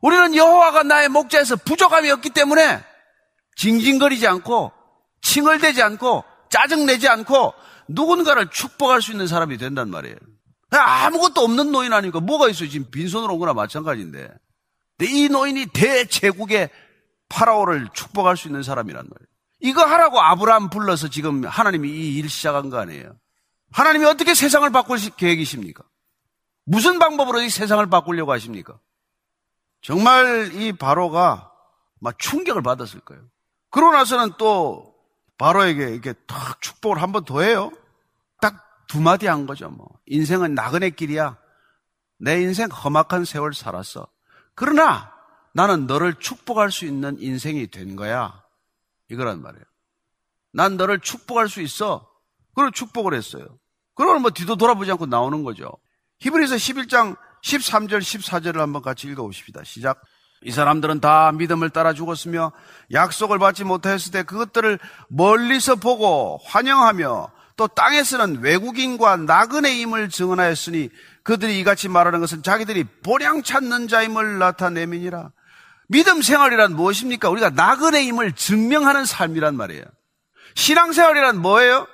[0.00, 2.82] 우리는 여호와가 나의 목자에서 부족함이 없기 때문에
[3.56, 4.72] 징징거리지 않고
[5.20, 7.54] 칭얼대지 않고 짜증내지 않고
[7.88, 10.16] 누군가를 축복할 수 있는 사람이 된단 말이에요.
[10.70, 12.68] 아무것도 없는 노인 아니까 뭐가 있어요?
[12.68, 14.28] 지금 빈손으로 온 거나 마찬가지인데.
[15.02, 16.70] 이 노인이 대제국의
[17.28, 19.25] 파라오를 축복할 수 있는 사람이란 말이에요.
[19.60, 23.16] 이거 하라고 아브라함 불러서 지금 하나님이 이 일 시작한 거 아니에요.
[23.72, 25.82] 하나님이 어떻게 세상을 바꿀 계획이십니까?
[26.64, 28.78] 무슨 방법으로 이 세상을 바꾸려고 하십니까?
[29.82, 31.52] 정말 이 바로가
[32.00, 33.22] 막 충격을 받았을 거예요.
[33.70, 34.94] 그러고 나서는 또
[35.38, 37.70] 바로에게 이렇게 탁 축복을 한 번 더 해요.
[38.40, 39.88] 딱 두 마디 한 거죠, 뭐.
[40.06, 41.36] 인생은 나그네 길이야.
[42.18, 44.06] 내 인생 험악한 세월 살았어.
[44.54, 45.12] 그러나
[45.52, 48.42] 나는 너를 축복할 수 있는 인생이 된 거야.
[49.10, 49.64] 이거란 말이에요.
[50.52, 52.08] 난 너를 축복할 수 있어.
[52.54, 53.46] 그걸 축복을 했어요.
[53.94, 55.70] 그러면 뭐 뒤도 돌아보지 않고 나오는 거죠.
[56.20, 59.62] 히브리서 11장 13절, 14절을 한번 같이 읽어봅시다.
[59.64, 60.00] 시작.
[60.42, 62.52] 이 사람들은 다 믿음을 따라 죽었으며
[62.92, 64.78] 약속을 받지 못하였을 때 그것들을
[65.08, 70.90] 멀리서 보고 환영하며 또 땅에서는 외국인과 나그네 임을 증언하였으니
[71.22, 75.30] 그들이 이같이 말하는 것은 자기들이 본향 찾는 자임을 나타내민이라.
[75.88, 77.28] 믿음 생활이란 무엇입니까?
[77.30, 79.84] 우리가 나그네임을 증명하는 삶이란 말이에요.
[80.54, 81.86] 신앙 생활이란 뭐예요?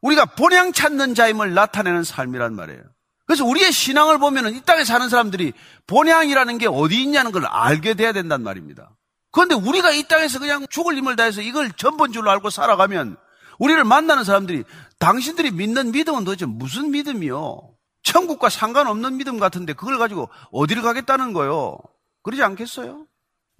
[0.00, 2.82] 우리가 본향 찾는 자임을 나타내는 삶이란 말이에요.
[3.26, 5.52] 그래서 우리의 신앙을 보면은 이 땅에 사는 사람들이
[5.86, 8.90] 본향이라는 게 어디 있냐는 걸 알게 돼야 된단 말입니다.
[9.30, 13.16] 그런데 우리가 이 땅에서 그냥 죽을 힘을 다해서 이걸 전본 줄로 알고 살아가면
[13.58, 14.64] 우리를 만나는 사람들이
[14.98, 17.70] 당신들이 믿는 믿음은 도대체 무슨 믿음이요?
[18.02, 21.78] 천국과 상관없는 믿음 같은데 그걸 가지고 어디를 가겠다는 거요?
[22.22, 23.06] 그러지 않겠어요?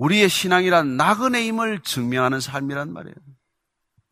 [0.02, 3.14] 우리의 신앙이란 나그네임을 증명하는 삶이란 말이에요.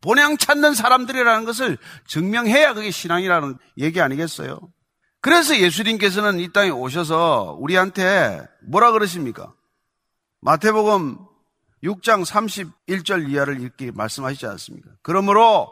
[0.01, 4.61] 본향 찾는 사람들이라는 것을 증명해야 그게 신앙이라는 얘기 아니겠어요?
[5.20, 9.53] 그래서 예수님께서는 이 땅에 오셔서 우리한테 뭐라 그러십니까?
[10.43, 11.18] 마태복음
[11.82, 14.91] 6장 31절 이하를 이렇게 말씀하시지 않습니까?
[15.03, 15.68] 그러므로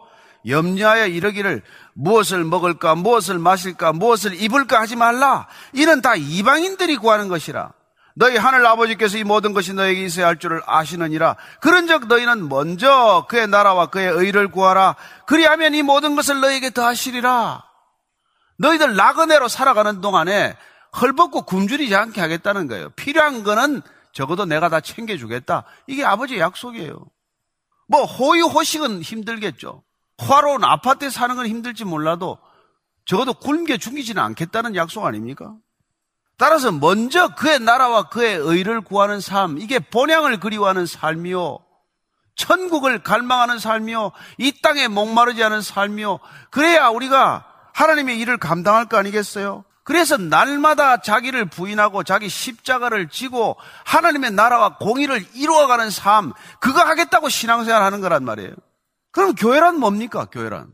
[0.47, 1.63] 염려하여 이러기를
[1.95, 5.47] 무엇을 먹을까, 무엇을 마실까, 무엇을 입을까 하지 말라.
[5.73, 7.78] 이는 다 이방인들이 구하는 것이라.
[8.19, 11.37] 너희 하늘 아버지께서 이 모든 것이 너에게 있어야 할 줄을 아시느니라.
[11.61, 14.97] 그런즉 너희는 먼저 그의 나라와 그의 의를 구하라.
[15.27, 17.63] 그리하면 이 모든 것을 너에게 더하시리라.
[18.59, 20.57] 너희들 나그네로 살아가는 동안에
[21.01, 22.91] 헐벗고 굶주리지 않게 하겠다는 거예요.
[22.91, 25.63] 필요한 거는 적어도 내가 다 챙겨주겠다.
[25.87, 26.99] 이게 아버지의 약속이에요.
[27.87, 29.85] 뭐 호의호식은 힘들겠죠.
[30.19, 32.39] 화로운 아파트에 사는 건 힘들지 몰라도
[33.07, 35.55] 적어도 굶겨 죽이지는 않겠다는 약속 아닙니까?
[36.39, 41.59] 따라서 먼저 그의 나라와 그의 의를 구하는 삶, 이게 본향을 그리워하는 삶이요.
[42.37, 44.13] 천국을 갈망하는 삶이요.
[44.39, 46.21] 이 땅에 목마르지 않은 삶이요.
[46.51, 49.65] 그래야 우리가 하나님의 일을 감당할 거 아니겠어요?
[49.83, 57.83] 그래서 날마다 자기를 부인하고 자기 십자가를 지고 하나님의 나라와 공의를 이루어가는 삶, 그거 하겠다고 신앙생활
[57.83, 58.53] 하는 거란 말이에요.
[59.11, 60.27] 그럼 교회란 뭡니까?
[60.27, 60.71] 교회란.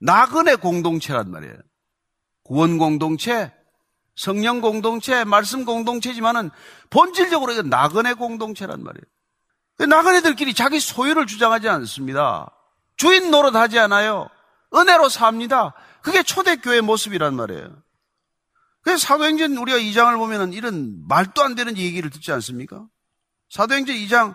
[0.00, 1.54] 나그네 공동체란 말이에요.
[2.42, 3.52] 구원 공동체,
[4.16, 6.50] 성령 공동체, 말씀 공동체지만은
[6.90, 9.04] 본질적으로 이건 나그네 공동체란 말이에요.
[9.76, 12.50] 그 나그네들끼리 자기 소유를 주장하지 않습니다.
[12.96, 14.28] 주인 노릇하지 않아요.
[14.74, 15.74] 은혜로 삽니다.
[16.00, 17.76] 그게 초대교회 모습이란 말이에요.
[18.82, 22.86] 그래서 사도행전 우리가 2장을 보면은 이런 말도 안 되는 얘기를 듣지 않습니까?
[23.50, 24.34] 사도행전 2장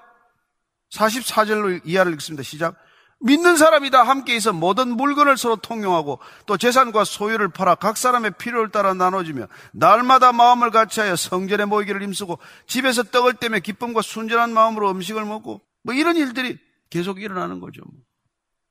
[0.94, 2.44] 44절로 이하를 읽습니다.
[2.44, 2.76] 시작.
[3.24, 8.32] 믿는 사람이 다 함께 있어 모든 물건을 서로 통용하고 또 재산과 소유를 팔아 각 사람의
[8.38, 14.90] 필요를 따라 나눠주며 날마다 마음을 같이하여 성전에 모이기를 힘쓰고 집에서 떡을 떼며 기쁨과 순전한 마음으로
[14.92, 16.58] 음식을 먹고 뭐 이런 일들이
[16.90, 17.82] 계속 일어나는 거죠.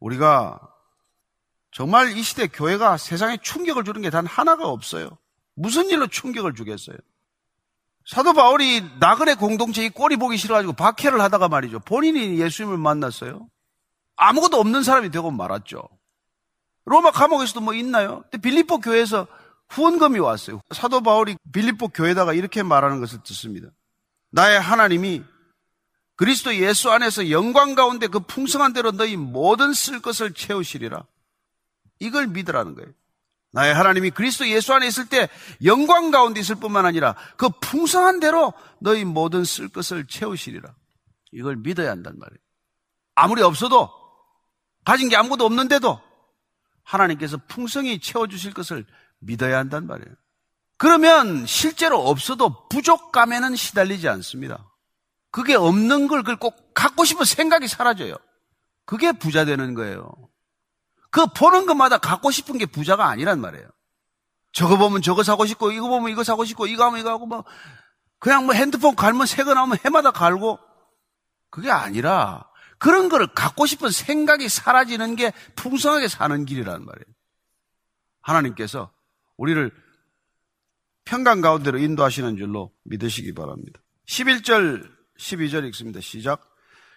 [0.01, 0.61] 우리가
[1.73, 5.17] 정말 이 시대 교회가 세상에 충격을 주는 게 단 하나가 없어요.
[5.55, 6.97] 무슨 일로 충격을 주겠어요?
[8.07, 11.79] 사도 바울이 나그네 공동체의 꼴이 보기 싫어가지고 박해를 하다가 말이죠.
[11.81, 13.47] 본인이 예수님을 만났어요.
[14.21, 15.83] 아무것도 없는 사람이 되고 말았죠.
[16.85, 18.23] 로마 감옥에서도 뭐 있나요?
[18.23, 19.27] 근데 빌립보 교회에서
[19.71, 20.61] 후원금이 왔어요.
[20.73, 23.69] 사도 바울이 빌립보 교회다가 이렇게 말하는 것을 듣습니다.
[24.31, 25.23] 나의 하나님이
[26.17, 31.05] 그리스도 예수 안에서 영광 가운데 그 풍성한 대로 너희 모든 쓸 것을 채우시리라.
[31.99, 32.91] 이걸 믿으라는 거예요.
[33.53, 35.29] 나의 하나님이 그리스도 예수 안에 있을 때
[35.65, 40.75] 영광 가운데 있을 뿐만 아니라 그 풍성한 대로 너희 모든 쓸 것을 채우시리라.
[41.33, 42.39] 이걸 믿어야 한단 말이에요.
[43.15, 44.00] 아무리 없어도
[44.85, 46.01] 가진 게 아무것도 없는데도
[46.83, 48.87] 하나님께서 풍성히 채워주실 것을
[49.19, 50.15] 믿어야 한단 말이에요.
[50.77, 54.71] 그러면 실제로 없어도 부족감에는 시달리지 않습니다.
[55.31, 58.17] 그게 없는 걸꼭 갖고 싶은 생각이 사라져요.
[58.85, 60.11] 그게 부자 되는 거예요.
[61.11, 63.69] 그 보는 것마다 갖고 싶은 게 부자가 아니란 말이에요.
[64.53, 67.45] 저거 보면 저거 사고 싶고, 이거 보면 이거 사고 싶고, 이거 하면 이거 하고, 뭐,
[68.19, 70.59] 그냥 뭐 핸드폰 갈면 새거 나오면 해마다 갈고,
[71.51, 72.50] 그게 아니라,
[72.81, 77.15] 그런 거를 갖고 싶은 생각이 사라지는 게 풍성하게 사는 길이라는 말이에요.
[78.23, 78.91] 하나님께서
[79.37, 79.71] 우리를
[81.05, 83.81] 평강 가운데로 인도하시는 줄로 믿으시기 바랍니다.
[84.09, 86.01] 11절, 12절 읽습니다.
[86.01, 86.49] 시작.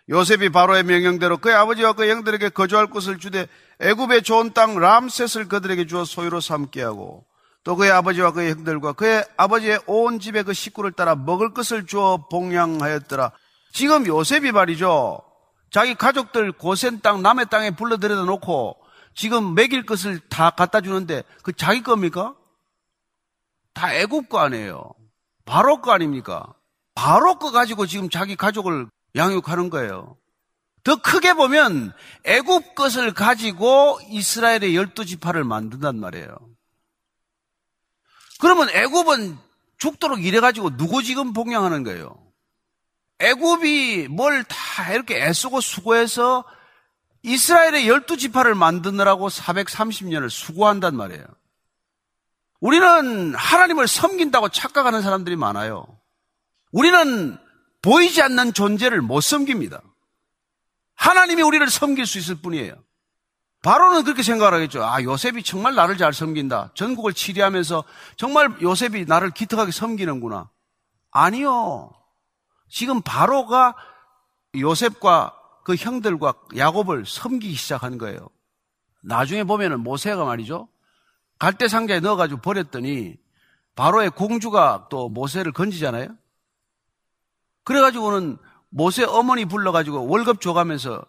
[0.09, 3.47] 요셉이 바로의 명령대로 그의 아버지와 그의 형들에게 거주할 곳을 주되
[3.79, 7.25] 애굽의 좋은 땅 람셋을 그들에게 주어 소유로 삼게 하고
[7.63, 12.27] 또 그의 아버지와 그의 형들과 그의 아버지의 온 집에 그 식구를 따라 먹을 것을 주어
[12.29, 13.31] 봉양하였더라.
[13.73, 15.32] 지금 요셉이 말이죠.
[15.73, 18.77] 자기 가족들 고센 땅 남의 땅에 불러들여다 놓고
[19.15, 22.35] 지금 먹일 것을 다 갖다 주는데 그 자기 겁니까?
[23.73, 24.93] 다 애굽 거 아니에요.
[25.45, 26.53] 바로 거 아닙니까?
[26.93, 30.15] 바로 거 가지고 지금 자기 가족을 양육하는 거예요.
[30.83, 31.91] 더 크게 보면
[32.23, 36.37] 애굽 것을 가지고 이스라엘의 열두 지파를 만든단 말이에요.
[38.39, 39.39] 그러면 애굽은
[39.79, 42.23] 죽도록 이래 가지고 누구 지금 봉양하는 거예요?
[43.23, 46.43] 애굽이 뭘 다 이렇게 애쓰고 수고해서
[47.23, 51.25] 이스라엘의 열두 지파를 만드느라고 430년을 수고한단 말이에요.
[52.59, 55.85] 우리는 하나님을 섬긴다고 착각하는 사람들이 많아요.
[56.71, 57.37] 우리는
[57.81, 59.81] 보이지 않는 존재를 못 섬깁니다.
[60.95, 62.73] 하나님이 우리를 섬길 수 있을 뿐이에요.
[63.61, 64.83] 바로는 그렇게 생각을 하겠죠.
[64.83, 66.71] 아, 요셉이 정말 나를 잘 섬긴다.
[66.75, 67.83] 전국을 치리하면서
[68.17, 70.49] 정말 요셉이 나를 기특하게 섬기는구나.
[71.11, 71.91] 아니요.
[72.73, 73.75] 지금 바로가
[74.55, 78.27] 요셉과 그 형들과 야곱을 섬기기 시작한 거예요.
[79.03, 80.67] 나중에 보면은 모세가 말이죠.
[81.37, 83.15] 갈대 상자에 넣어가지고 버렸더니
[83.75, 86.17] 바로의 공주가 또 모세를 건지잖아요.
[87.63, 91.05] 그래가지고는 모세 어머니 불러가지고 월급 줘가면서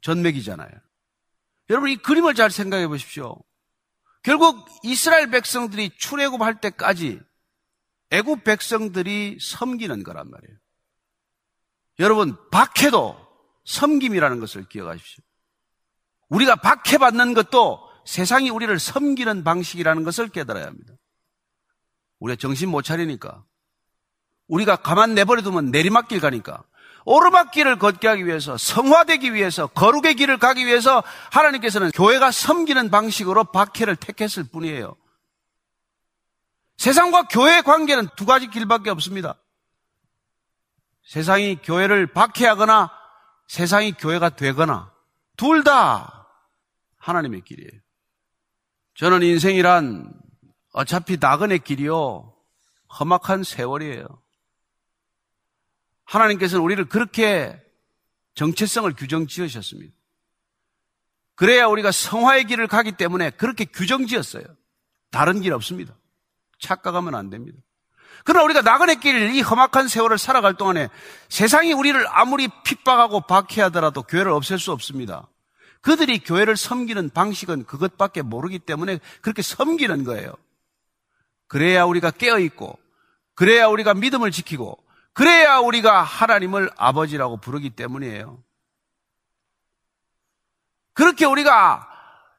[0.00, 0.70] 전맥이잖아요.
[1.68, 3.36] 여러분 이 그림을 잘 생각해 보십시오.
[4.22, 7.20] 결국 이스라엘 백성들이 출애굽할 때까지
[8.10, 10.61] 애굽 백성들이 섬기는 거란 말이에요.
[11.98, 13.16] 여러분 박해도
[13.64, 15.22] 섬김이라는 것을 기억하십시오.
[16.28, 20.94] 우리가 박해받는 것도 세상이 우리를 섬기는 방식이라는 것을 깨달아야 합니다.
[22.20, 23.44] 우리가 정신 못 차리니까
[24.48, 26.64] 우리가 가만 내버려두면 내리막길 가니까
[27.04, 33.96] 오르막길을 걷게 하기 위해서 성화되기 위해서 거룩의 길을 가기 위해서 하나님께서는 교회가 섬기는 방식으로 박해를
[33.96, 34.96] 택했을 뿐이에요.
[36.76, 39.41] 세상과 교회의 관계는 두 가지 길밖에 없습니다.
[41.04, 42.90] 세상이 교회를 박해하거나
[43.48, 44.92] 세상이 교회가 되거나
[45.36, 46.28] 둘 다
[46.98, 47.80] 하나님의 길이에요.
[48.94, 50.12] 저는 인생이란
[50.72, 52.34] 어차피 나그네 길이요.
[52.98, 54.06] 험악한 세월이에요.
[56.04, 57.60] 하나님께서는 우리를 그렇게
[58.34, 59.94] 정체성을 규정 지으셨습니다.
[61.34, 64.44] 그래야 우리가 성화의 길을 가기 때문에 그렇게 규정 지었어요.
[65.10, 65.96] 다른 길 없습니다.
[66.60, 67.58] 착각하면 안 됩니다.
[68.24, 70.88] 그러나 우리가 나그네 길, 이 험악한 세월을 살아갈 동안에
[71.28, 75.28] 세상이 우리를 아무리 핍박하고 박해하더라도 교회를 없앨 수 없습니다.
[75.80, 80.34] 그들이 교회를 섬기는 방식은 그것밖에 모르기 때문에 그렇게 섬기는 거예요.
[81.48, 82.78] 그래야 우리가 깨어있고,
[83.34, 84.78] 그래야 우리가 믿음을 지키고,
[85.12, 88.38] 그래야 우리가 하나님을 아버지라고 부르기 때문이에요.
[90.94, 91.88] 그렇게 우리가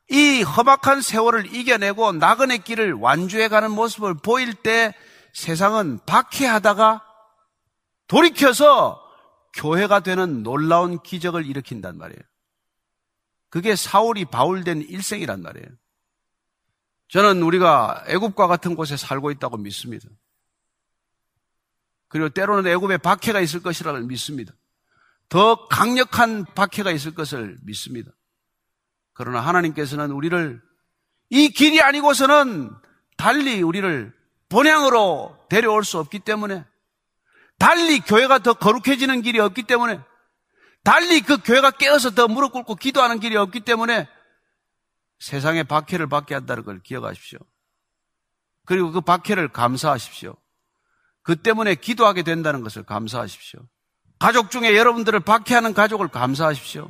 [0.10, 4.94] 이 험악한 세월을 이겨내고 나그네 길을 완주해가는 모습을 보일 때
[5.34, 7.04] 세상은 박해하다가
[8.08, 9.02] 돌이켜서
[9.54, 12.20] 교회가 되는 놀라운 기적을 일으킨단 말이에요.
[13.50, 15.68] 그게 사울이 바울된 일생이란 말이에요.
[17.10, 20.08] 저는 우리가 애굽과 같은 곳에 살고 있다고 믿습니다.
[22.08, 24.54] 그리고 때로는 애굽에 박해가 있을 것이라고 믿습니다.
[25.30, 28.12] 더 강력한 박해가 있을 것을 믿습니다.
[29.14, 30.62] 그러나 하나님께서는 우리를
[31.30, 32.72] 이 길이 아니고서는
[33.18, 34.14] 달리 우리를
[34.50, 36.66] 본향으로 데려올 수 없기 때문에
[37.60, 40.00] 달리 교회가 더 거룩해지는 길이 없기 때문에
[40.84, 44.08] 달리 그 교회가 깨어서 더 무릎 꿇고 기도하는 길이 없기 때문에
[45.20, 47.40] 세상의 박해를 받게 한다는 걸 기억하십시오.
[48.66, 50.36] 그리고 그 박해를 감사하십시오.
[51.22, 53.62] 그 때문에 기도하게 된다는 것을 감사하십시오.
[54.20, 56.90] 가족 중에 여러분들을 박해하는 가족을 감사하십시오.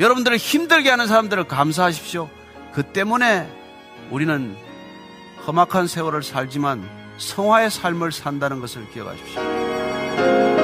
[0.00, 2.30] 여러분들을 힘들게 하는 사람들을 감사하십시오.
[2.72, 3.50] 그 때문에
[4.10, 4.67] 우리는
[5.48, 6.86] 험악한 세월을 살지만
[7.16, 10.57] 성화의 삶을 산다는 것을 기억하십시오.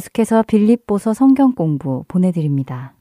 [0.00, 2.94] 계속해서 빌립보서 성경 공부 보내드립니다.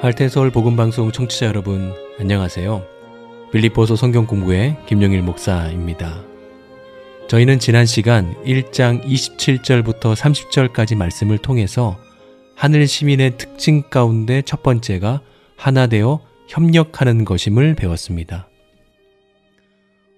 [0.00, 2.82] 할텐서울 복음방송 청취자 여러분 안녕하세요.
[3.52, 6.22] 빌립보서 성경 공부의 김용일 목사입니다.
[7.28, 11.98] 저희는 지난 시간 1장 27절부터 30절까지 말씀을 통해서
[12.56, 15.20] 하늘 시민의 특징 가운데 첫 번째가
[15.56, 18.48] 하나 되어 협력하는 것임을 배웠습니다.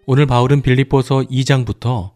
[0.07, 2.11] 오늘 바울은 빌립보서 2장부터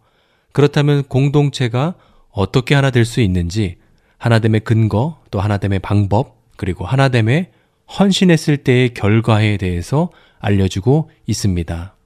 [0.53, 1.95] 그렇다면 공동체가
[2.31, 3.77] 어떻게 하나 될 수 있는지
[4.19, 7.51] 하나됨의 근거 또 하나됨의 방법 그리고 하나됨의
[7.99, 11.97] 헌신했을 때의 결과에 대해서 알려주고 있습니다.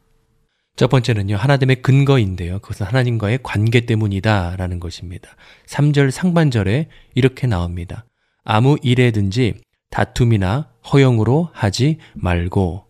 [0.77, 2.59] 첫 번째는요, 하나됨의 근거인데요.
[2.59, 4.57] 그것은 하나님과의 관계 때문이다.
[4.57, 5.31] 라는 것입니다.
[5.67, 8.05] 3절 상반절에 이렇게 나옵니다.
[8.43, 9.55] 아무 일에든지
[9.91, 12.87] 다툼이나 허영으로 하지 말고.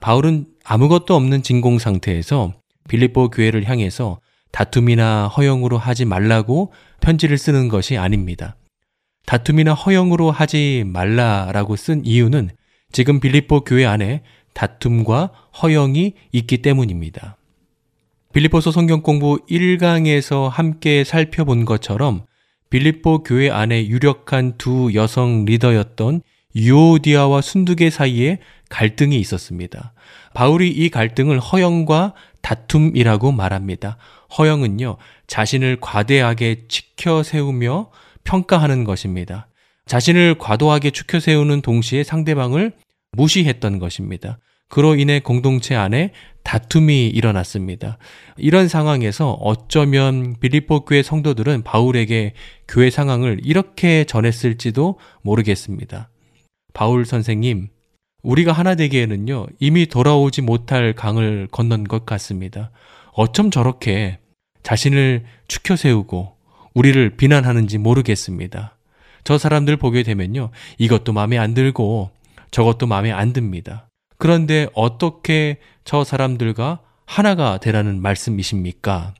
[0.00, 2.54] 바울은 아무것도 없는 진공 상태에서
[2.88, 4.20] 빌립보 교회를 향해서
[4.52, 8.56] 다툼이나 허영으로 하지 말라고 편지를 쓰는 것이 아닙니다.
[9.26, 12.50] 다툼이나 허영으로 하지 말라라고 쓴 이유는
[12.92, 14.22] 지금 빌립보 교회 안에
[14.58, 15.30] 다툼과
[15.62, 17.36] 허영이 있기 때문입니다.
[18.32, 22.24] 빌립보서 성경 공부 1강에서 함께 살펴본 것처럼
[22.68, 26.22] 빌립보 교회 안에 유력한 두 여성 리더였던
[26.56, 29.92] 유오디아와 순두계 사이에 갈등이 있었습니다.
[30.34, 33.96] 바울이 이 갈등을 허영과 다툼이라고 말합니다.
[34.36, 34.96] 허영은요,
[35.28, 37.90] 자신을 과대하게 치켜 세우며
[38.24, 39.46] 평가하는 것입니다.
[39.86, 42.72] 자신을 과도하게 추켜 세우는 동시에 상대방을
[43.12, 44.38] 무시했던 것입니다.
[44.68, 46.12] 그로 인해 공동체 안에
[46.44, 47.98] 다툼이 일어났습니다.
[48.36, 52.34] 이런 상황에서 어쩌면 빌립보 교회 성도들은 바울에게
[52.66, 56.10] 교회 상황을 이렇게 전했을지도 모르겠습니다.
[56.72, 57.68] 바울 선생님,
[58.22, 62.70] 우리가 하나 되기에는요, 이미 돌아오지 못할 강을 건넌 것 같습니다.
[63.12, 64.18] 어쩜 저렇게
[64.62, 66.34] 자신을 추켜 세우고
[66.74, 68.76] 우리를 비난하는지 모르겠습니다.
[69.24, 72.10] 저 사람들 보게 되면요, 이것도 마음에 안 들고
[72.50, 73.87] 저것도 마음에 안 듭니다.
[74.18, 79.14] 그런데 어떻게 저 사람들과 하나가 되라는 말씀이십니까?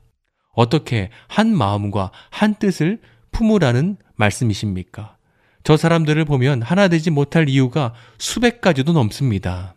[0.53, 2.99] 어떻게 한 마음과 한 뜻을
[3.31, 5.15] 품으라는 말씀이십니까?
[5.63, 9.75] 저 사람들을 보면 하나 되지 못할 이유가 수백 가지도 넘습니다.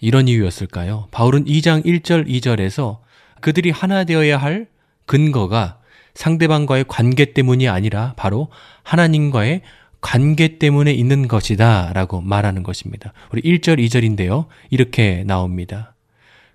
[0.00, 1.08] 이런 이유였을까요?
[1.10, 3.00] 바울은 2장 1절 2절에서
[3.40, 4.66] 그들이 하나 되어야 할
[5.06, 5.78] 근거가
[6.14, 8.48] 상대방과의 관계 때문이 아니라 바로
[8.82, 9.62] 하나님과의
[10.00, 13.12] 관계 때문에 있는 것이다 라고 말하는 것입니다.
[13.32, 14.46] 우리 1절, 2절인데요.
[14.70, 15.94] 이렇게 나옵니다.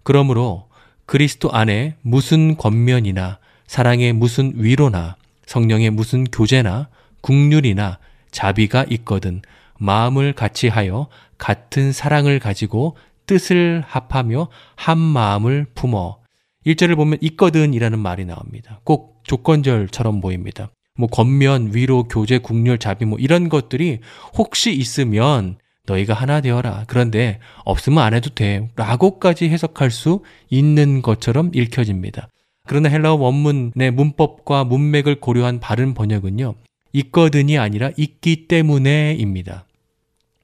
[0.04, 0.68] 그러므로
[1.06, 5.16] 그리스도 안에 무슨 권면이나 사랑의 무슨 위로나
[5.46, 6.90] 성령의 무슨 교제나
[7.22, 8.00] 국률이나
[8.32, 9.42] 자비가 있거든
[9.78, 16.20] 마음을 같이 하여 같은 사랑을 가지고 뜻을 합하며 한 마음을 품어
[16.66, 18.80] 1절을 보면 있거든이라는 말이 나옵니다.
[18.84, 20.70] 꼭 조건절처럼 보입니다.
[20.98, 24.00] 뭐 권면, 위로, 교제, 국률, 자비 뭐 이런 것들이
[24.38, 26.86] 혹시 있으면 너희가 하나 되어라.
[26.88, 28.70] 그런데 없으면 안 해도 돼.
[28.76, 32.30] 라고까지 해석할 수 있는 것처럼 읽혀집니다.
[32.68, 36.56] 그러나 헬라어 원문의 문법과 문맥을 고려한 바른 번역은요.
[36.94, 39.66] 있거든이 아니라 있기 때문에입니다.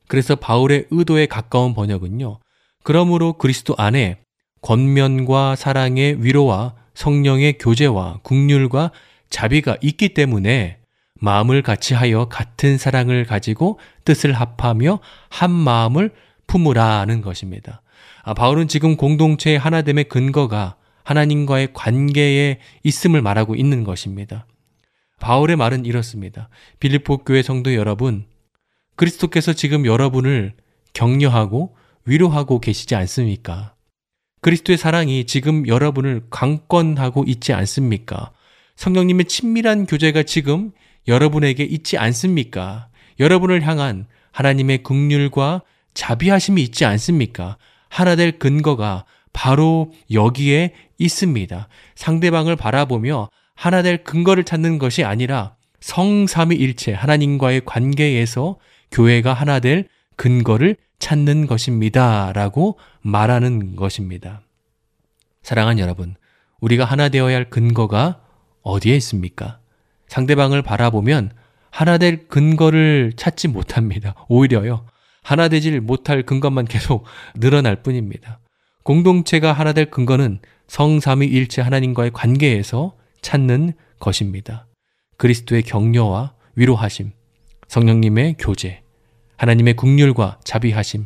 [0.08, 2.40] 그래서 바울의 의도에 가까운 번역은요.
[2.84, 4.18] 그러므로 그리스도 안에
[4.62, 8.92] 권면과 사랑의 위로와 성령의 교제와 국률과
[9.32, 10.78] 자비가 있기 때문에
[11.16, 16.12] 마음을 같이 하여 같은 사랑을 가지고 뜻을 합하며 한 마음을
[16.48, 17.82] 품으라는 것입니다.
[18.24, 24.46] 아, 바울은 지금 공동체의 하나됨의 근거가 하나님과의 관계에 있음을 말하고 있는 것입니다.
[25.20, 26.50] 바울의 말은 이렇습니다.
[26.80, 28.26] 빌립보 교회 성도 여러분,
[28.96, 30.54] 그리스도께서 지금 여러분을
[30.94, 31.76] 격려하고
[32.06, 33.76] 위로하고 계시지 않습니까?
[34.42, 38.32] 그리스도의 사랑이 지금 여러분을 강권하고 있지 않습니까?
[38.82, 40.72] 성령님의 친밀한 교제가 지금
[41.08, 42.88] 여러분에게 있지 않습니까?
[43.20, 45.62] 여러분을 향한 하나님의 극률과
[45.94, 47.58] 자비하심이 있지 않습니까?
[47.90, 51.68] 하나 될 근거가 바로 여기에 있습니다.
[51.94, 58.58] 상대방을 바라보며 하나 될 근거를 찾는 것이 아니라 성삼위일체 하나님과의 관계에서
[58.90, 62.32] 교회가 하나 될 근거를 찾는 것입니다.
[62.34, 64.42] 라고 말하는 것입니다.
[65.44, 66.16] 사랑하는 여러분,
[66.62, 68.21] 우리가 하나 되어야 할 근거가
[68.62, 69.60] 어디에 있습니까?
[70.08, 71.32] 상대방을 바라보면
[71.70, 74.16] 하나 될 근거를 찾지 못합니다.
[74.28, 74.86] 오히려요.
[75.24, 77.06] 하나 되질 못할 근거만 계속
[77.36, 78.40] 늘어날 뿐입니다.
[78.84, 84.68] 공동체가 하나 될 근거는 성삼위일체 하나님과의 관계에서 찾는 것입니다.
[85.18, 87.12] 그리스도의 격려와 위로하심,
[87.68, 88.82] 성령님의 교제,
[89.38, 91.06] 하나님의 국률과 자비하심,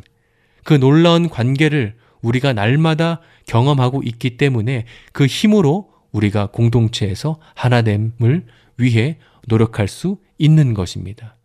[0.64, 8.46] 그 놀라운 관계를 우리가 날마다 경험하고 있기 때문에 그 힘으로 우리가 공동체에서 하나됨을
[8.78, 11.36] 위해 노력할 수 있는 것입니다.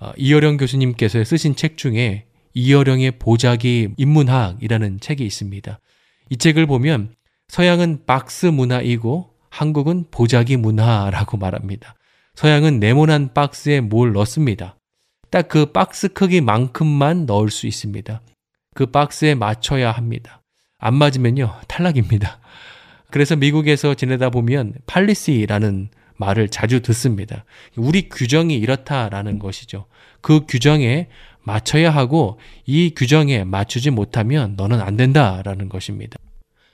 [0.00, 5.78] 어, 이어령 교수님께서 쓰신 책 중에 이어령의 보자기 인문학이라는 책이 있습니다.
[6.30, 7.14] 이 책을 보면
[7.48, 11.94] 서양은 박스 문화이고 한국은 보자기 문화라고 말합니다.
[12.34, 14.76] 서양은 네모난 박스에 뭘 넣습니다.
[15.30, 18.22] 딱 그 박스 크기만큼만 넣을 수 있습니다.
[18.74, 20.42] 그 박스에 맞춰야 합니다.
[20.78, 22.37] 안 맞으면요, 탈락입니다.
[23.10, 27.44] 그래서 미국에서 지내다 보면 팔리시라는 말을 자주 듣습니다.
[27.76, 29.86] 우리 규정이 이렇다라는 것이죠.
[30.20, 31.08] 그 규정에
[31.42, 36.18] 맞춰야 하고 이 규정에 맞추지 못하면 너는 안 된다라는 것입니다.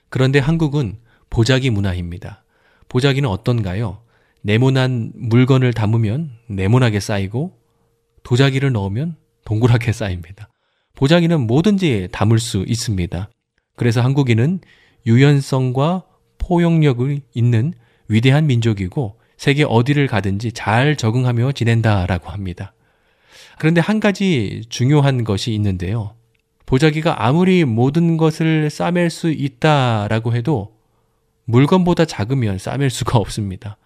[0.09, 0.99] 그런데 한국은
[1.30, 2.45] 보자기 문화입니다.
[2.89, 4.03] 보자기는 어떤가요?
[4.43, 7.59] 네모난 물건을 담으면 네모나게 쌓이고
[8.22, 10.49] 도자기를 넣으면 동그랗게 쌓입니다.
[10.95, 13.30] 보자기는 뭐든지 담을 수 있습니다.
[13.76, 14.61] 그래서 한국인은
[15.07, 16.05] 유연성과
[16.47, 17.72] 포용력이 있는
[18.09, 22.74] 위대한 민족이고 세계 어디를 가든지 잘 적응하며 지낸다라고 합니다.
[23.59, 26.14] 그런데 한 가지 중요한 것이 있는데요.
[26.66, 30.74] 보자기가 아무리 모든 것을 싸맬 수 있다라고 해도
[31.45, 33.76] 물건보다 작으면 싸맬 수가 없습니다.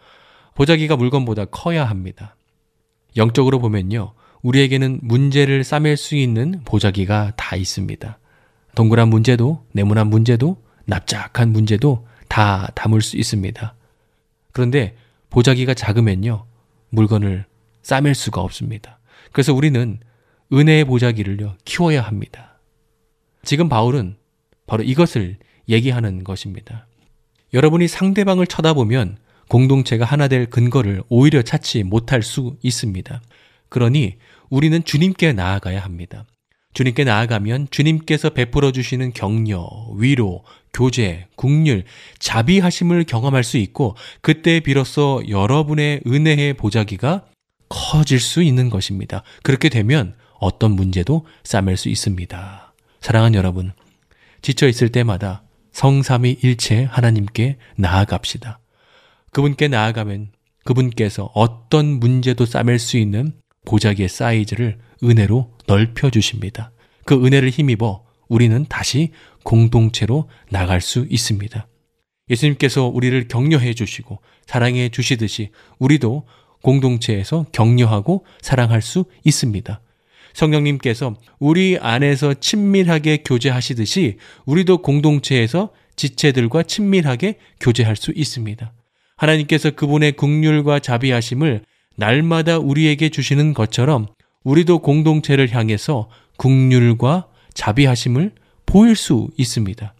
[0.54, 2.36] 보자기가 물건보다 커야 합니다.
[3.16, 4.14] 영적으로 보면요.
[4.42, 8.18] 우리에게는 문제를 싸맬 수 있는 보자기가 다 있습니다.
[8.74, 13.74] 동그란 문제도, 네모난 문제도, 납작한 문제도 다 담을 수 있습니다.
[14.52, 14.96] 그런데
[15.30, 16.44] 보자기가 작으면요,
[16.90, 17.44] 물건을
[17.82, 18.98] 싸맬 수가 없습니다.
[19.32, 20.00] 그래서 우리는
[20.52, 22.58] 은혜의 보자기를요, 키워야 합니다.
[23.44, 24.16] 지금 바울은
[24.66, 25.36] 바로 이것을
[25.68, 26.86] 얘기하는 것입니다.
[27.52, 29.18] 여러분이 상대방을 쳐다보면
[29.48, 33.22] 공동체가 하나 될 근거를 오히려 찾지 못할 수 있습니다.
[33.68, 34.16] 그러니
[34.50, 36.24] 우리는 주님께 나아가야 합니다.
[36.74, 41.84] 주님께 나아가면 주님께서 베풀어 주시는 격려, 위로, 교제, 국률,
[42.18, 47.26] 자비하심을 경험할 수 있고 그때 비로소 여러분의 은혜의 보자기가
[47.68, 49.22] 커질 수 있는 것입니다.
[49.42, 52.72] 그렇게 되면 어떤 문제도 싸맬 수 있습니다.
[53.00, 53.72] 사랑하는 여러분,
[54.42, 55.42] 지쳐 있을 때마다
[55.72, 58.60] 성삼위 일체 하나님께 나아갑시다.
[59.32, 60.30] 그분께 나아가면
[60.64, 63.32] 그분께서 어떤 문제도 싸맬 수 있는
[63.64, 66.72] 보자기의 사이즈를 은혜로 넓혀 주십니다.
[67.04, 69.12] 그 은혜를 힘입어 우리는 다시
[69.48, 71.66] 공동체로 나갈 수 있습니다.
[72.28, 76.24] 예수님께서 우리를 격려해 주시고 사랑해 주시듯이 우리도
[76.60, 79.80] 공동체에서 격려하고 사랑할 수 있습니다.
[80.34, 88.70] 성령님께서 우리 안에서 친밀하게 교제하시듯이 우리도 공동체에서 지체들과 친밀하게 교제할 수 있습니다.
[89.16, 91.62] 하나님께서 그분의 국률과 자비하심을
[91.96, 94.08] 날마다 우리에게 주시는 것처럼
[94.44, 98.32] 우리도 공동체를 향해서 국률과 자비하심을
[98.68, 99.94] 보일 수 있습니다.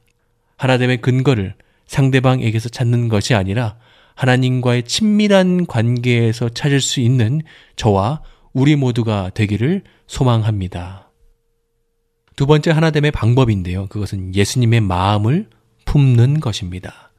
[0.59, 1.55] 하나됨의 근거를
[1.87, 3.79] 상대방에게서 찾는 것이 아니라
[4.15, 7.41] 하나님과의 친밀한 관계에서 찾을 수 있는
[7.77, 11.11] 저와 우리 모두가 되기를 소망합니다.
[12.37, 13.87] 두 번째 하나됨의 방법인데요.
[13.87, 15.49] 그것은 예수님의 마음을
[15.87, 17.11] 품는 것입니다.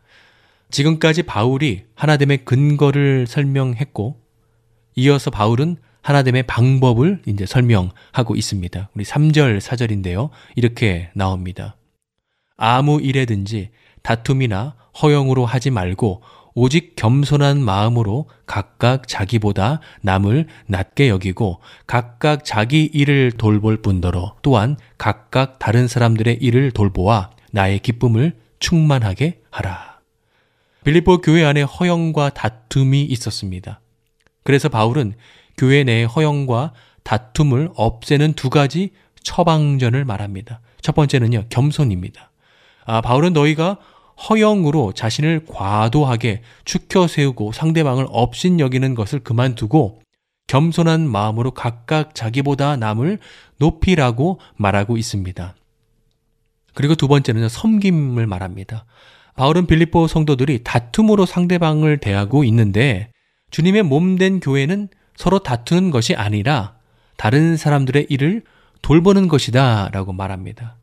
[0.70, 4.22] 지금까지 바울이 하나됨의 근거를 설명했고
[4.98, 8.90] 이어서 바울은 하나됨의 방법을 이제 설명하고 있습니다.
[8.94, 10.30] 우리 3절, 4절인데요.
[10.56, 11.76] 이렇게 나옵니다.
[12.58, 13.70] 아무 일에든지
[14.02, 16.22] 다툼이나 허영으로 하지 말고
[16.56, 25.60] 오직 겸손한 마음으로 각각 자기보다 남을 낮게 여기고 각각 자기 일을 돌볼 뿐더러 또한 각각
[25.60, 30.00] 다른 사람들의 일을 돌보아 나의 기쁨을 충만하게 하라.
[30.84, 33.80] 빌립보 교회 안에 허영과 다툼이 있었습니다.
[34.44, 35.14] 그래서 바울은
[35.60, 36.72] 교회 내의 허영과
[37.04, 38.92] 다툼을 없애는 두 가지
[39.24, 40.62] 처방전을 말합니다.
[40.82, 42.32] 첫 번째는요, 겸손입니다.
[42.86, 43.78] 아, 바울은 너희가
[44.30, 50.02] 허영으로 자신을 과도하게 축혀 세우고 상대방을 업신 여기는 것을 그만두고
[50.48, 53.20] 겸손한 마음으로 각각 자기보다 남을
[53.58, 55.56] 높이라고 말하고 있습니다.
[56.74, 58.86] 그리고 두 번째는 섬김을 말합니다.
[59.36, 63.12] 바울은 빌립보 성도들이 다툼으로 상대방을 대하고 있는데
[63.52, 64.88] 주님의 몸 된 교회는
[65.20, 66.78] 서로 다투는 것이 아니라
[67.18, 68.42] 다른 사람들의 일을
[68.82, 70.78] 돌보는 것이다 라고 말합니다.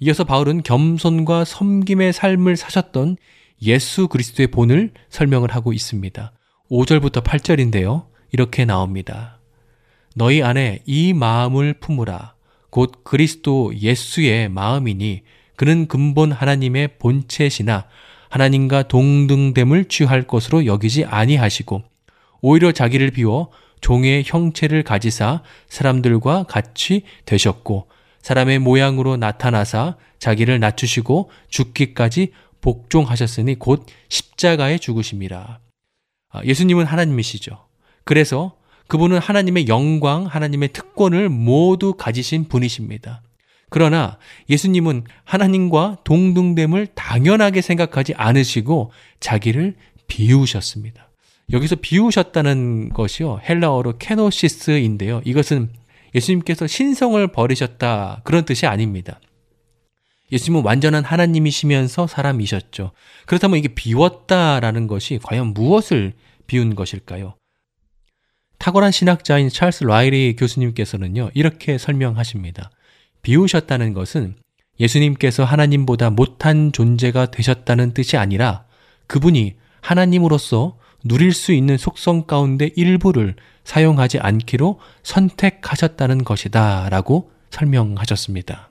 [0.00, 3.18] 이어서 바울은 겸손과 섬김의 삶을 사셨던
[3.60, 6.32] 예수 그리스도의 본을 설명을 하고 있습니다.
[6.70, 8.06] 5절부터 8절인데요.
[8.32, 9.40] 이렇게 나옵니다.
[10.16, 12.32] 너희 안에 이 마음을 품으라.
[12.70, 15.20] 곧 그리스도 예수의 마음이니
[15.54, 17.84] 그는 근본 하나님의 본체시나
[18.30, 21.82] 하나님과 동등됨을 취할 것으로 여기지 아니하시고
[22.40, 23.50] 오히려 자기를 비워
[23.82, 27.88] 종의 형체를 가지사 사람들과 같이 되셨고
[28.22, 35.58] 사람의 모양으로 나타나사 자기를 낮추시고 죽기까지 복종하셨으니 곧 십자가에 죽으심이라.
[36.30, 37.66] 아, 예수님은 하나님이시죠.
[38.04, 38.56] 그래서
[38.86, 43.22] 그분은 하나님의 영광, 하나님의 특권을 모두 가지신 분이십니다.
[43.68, 44.18] 그러나
[44.48, 49.76] 예수님은 하나님과 동등됨을 당연하게 생각하지 않으시고 자기를
[50.06, 51.11] 비우셨습니다.
[51.50, 53.40] 여기서 비우셨다는 것이요.
[53.48, 55.22] 헬라어로 케노시스인데요.
[55.24, 55.70] 이것은
[56.14, 59.20] 예수님께서 신성을 버리셨다 그런 뜻이 아닙니다.
[60.30, 62.92] 예수님은 완전한 하나님이시면서 사람이셨죠.
[63.26, 66.14] 그렇다면 이게 비웠다라는 것이 과연 무엇을
[66.46, 67.34] 비운 것일까요?
[68.58, 72.70] 탁월한 신학자인 찰스 라이리 교수님께서는요, 이렇게 설명하십니다.
[73.20, 74.36] 비우셨다는 것은
[74.80, 78.64] 예수님께서 하나님보다 못한 존재가 되셨다는 뜻이 아니라
[79.06, 83.34] 그분이 하나님으로서 누릴 수 있는 속성 가운데 일부를
[83.64, 88.70] 사용하지 않기로 선택하셨다는 것이다 라고 설명하셨습니다.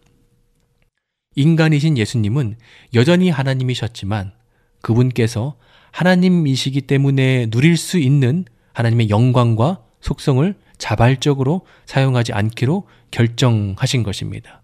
[1.36, 2.58] 인간이신 예수님은
[2.94, 4.34] 여전히 하나님이셨지만
[4.82, 5.56] 그분께서
[5.92, 14.62] 하나님이시기 때문에 누릴 수 있는 하나님의 영광과 속성을 자발적으로 사용하지 않기로 결정하신 것입니다.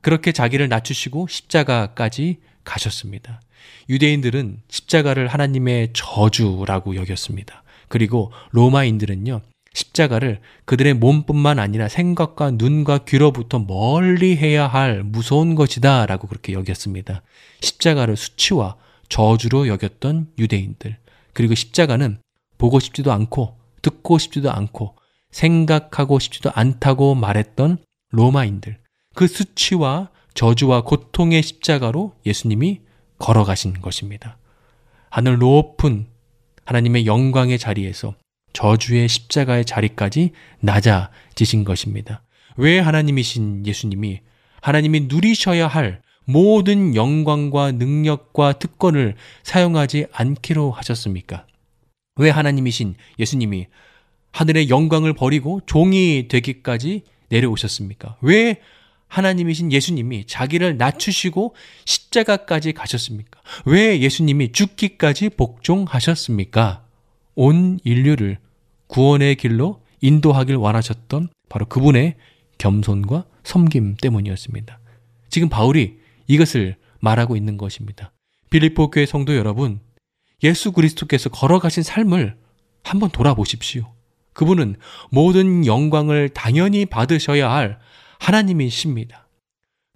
[0.00, 3.40] 그렇게 자기를 낮추시고 십자가까지 가셨습니다.
[3.88, 7.62] 유대인들은 십자가를 하나님의 저주라고 여겼습니다.
[7.88, 9.40] 그리고 로마인들은요,
[9.74, 17.22] 십자가를 그들의 몸뿐만 아니라 생각과 눈과 귀로부터 멀리 해야 할 무서운 것이다 라고 그렇게 여겼습니다.
[17.60, 18.76] 십자가를 수치와
[19.08, 20.96] 저주로 여겼던 유대인들.
[21.32, 22.18] 그리고 십자가는
[22.56, 24.94] 보고 싶지도 않고 듣고 싶지도 않고
[25.30, 27.78] 생각하고 싶지도 않다고 말했던
[28.10, 28.78] 로마인들.
[29.14, 32.80] 그 수치와 저주와 고통의 십자가로 예수님이
[33.18, 34.38] 걸어가신 것입니다.
[35.10, 36.06] 하늘 높은
[36.64, 38.14] 하나님의 영광의 자리에서
[38.52, 42.22] 저주의 십자가의 자리까지 낮아지신 것입니다.
[42.56, 44.20] 왜 하나님이신 예수님이
[44.60, 51.46] 하나님이 누리셔야 할 모든 영광과 능력과 특권을 사용하지 않기로 하셨습니까?
[52.16, 53.66] 왜 하나님이신 예수님이
[54.32, 58.16] 하늘의 영광을 버리고 종이 되기까지 내려오셨습니까?
[58.20, 58.60] 왜
[59.14, 61.54] 하나님이신 예수님이 자기를 낮추시고
[61.84, 63.40] 십자가까지 가셨습니까?
[63.64, 66.84] 왜 예수님이 죽기까지 복종하셨습니까?
[67.36, 68.38] 온 인류를
[68.88, 72.16] 구원의 길로 인도하길 원하셨던 바로 그분의
[72.58, 74.80] 겸손과 섬김 때문이었습니다.
[75.30, 78.12] 지금 바울이 이것을 말하고 있는 것입니다.
[78.50, 79.78] 빌립보 교회 성도 여러분,
[80.42, 82.36] 예수 그리스도께서 걸어가신 삶을
[82.82, 83.92] 한번 돌아보십시오.
[84.32, 84.74] 그분은
[85.10, 87.78] 모든 영광을 당연히 받으셔야 할
[88.24, 89.28] 하나님이십니다.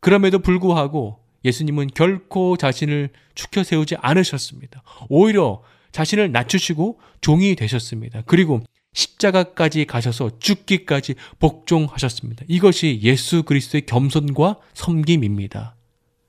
[0.00, 4.82] 그럼에도 불구하고 예수님은 결코 자신을 축혀 세우지 않으셨습니다.
[5.08, 5.62] 오히려
[5.92, 8.22] 자신을 낮추시고 종이 되셨습니다.
[8.26, 8.62] 그리고
[8.92, 12.44] 십자가까지 가셔서 죽기까지 복종하셨습니다.
[12.48, 15.76] 이것이 예수 그리스도의 겸손과 섬김입니다.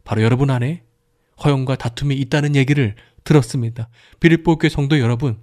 [0.04, 0.84] 바로 여러분 안에
[1.44, 3.90] 허영과 다툼이 있다는 얘기를 들었습니다.
[4.20, 5.38] 비립보 교회 성도 여러분,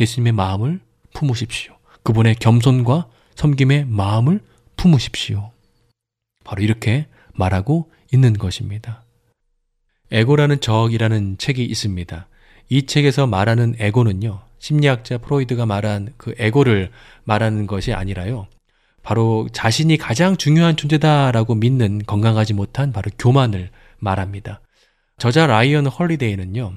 [0.00, 0.80] 예수님의 마음을
[1.14, 1.76] 품으십시오.
[2.02, 4.40] 그분의 겸손과 섬김의 마음을
[4.76, 5.52] 품으십시오.
[6.44, 9.04] 바로 이렇게 말하고 있는 것입니다.
[10.10, 12.28] 에고라는 적이라는 책이 있습니다.
[12.68, 16.90] 이 책에서 말하는 에고는요, 심리학자 프로이드가 말한 그 에고를
[17.24, 18.46] 말하는 것이 아니라요.
[19.02, 24.60] 바로 자신이 가장 중요한 존재다라고 믿는 건강하지 못한 바로 교만을 말합니다.
[25.18, 26.74] 저자 라이언 헐리데이는요,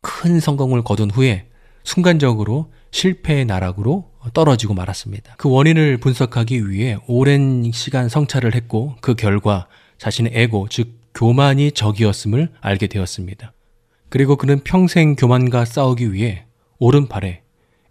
[0.00, 1.48] 큰 성공을 거둔 후에
[1.84, 5.34] 순간적으로 실패의 나락으로 떨어지고 말았습니다.
[5.36, 9.66] 그 원인을 분석하기 위해 오랜 시간 성찰을 했고 그 결과
[9.98, 13.52] 자신의 에고, 즉 교만이 적이었음을 알게 되었습니다.
[14.08, 16.44] 그리고 그는 평생 교만과 싸우기 위해
[16.78, 17.42] 오른팔에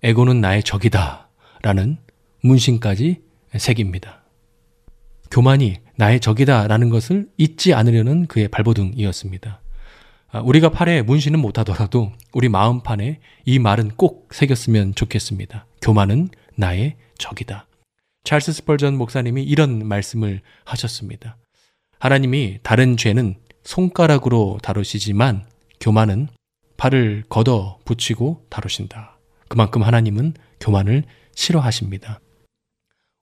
[0.03, 1.29] 에고는 나의 적이다
[1.61, 1.97] 라는
[2.41, 3.21] 문신까지
[3.57, 4.23] 새깁니다.
[5.29, 9.61] 교만이 나의 적이다 라는 것을 잊지 않으려는 그의 발버둥이었습니다.
[10.33, 15.65] 아, 우리가 팔에 문신은 못하더라도 우리 마음판에 이 말은 꼭 새겼으면 좋겠습니다.
[15.81, 17.67] 교만은 나의 적이다.
[18.23, 21.37] 찰스 스펄전 목사님이 이런 말씀을 하셨습니다.
[21.99, 25.45] 하나님이 다른 죄는 손가락으로 다루시지만
[25.81, 26.29] 교만은
[26.77, 29.19] 팔을 걷어 붙이고 다루신다.
[29.49, 31.03] 그만큼 하나님은 교만을
[31.35, 32.21] 싫어하십니다.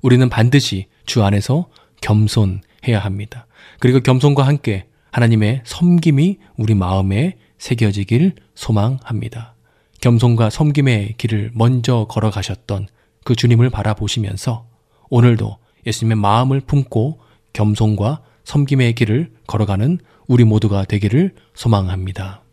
[0.03, 1.69] 우리는 반드시 주 안에서
[2.01, 3.47] 겸손해야 합니다.
[3.79, 9.55] 그리고 겸손과 함께 하나님의 섬김이 우리 마음에 새겨지길 소망합니다.
[10.01, 12.87] 겸손과 섬김의 길을 먼저 걸어가셨던
[13.23, 14.67] 그 주님을 바라보시면서
[15.09, 17.19] 오늘도 예수님의 마음을 품고
[17.53, 22.43] 겸손과 섬김의 길을 걸어가는 우리 모두가 되기를 소망합니다.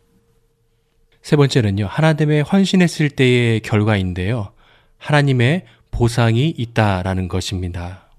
[1.21, 4.51] 세 번째는요, 하나님의 헌신했을 때의 결과인데요.
[4.97, 8.09] 하나님의 보상이 있다라는 것입니다.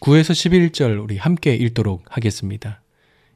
[0.00, 2.83] 9에서 11절 우리 함께 읽도록 하겠습니다.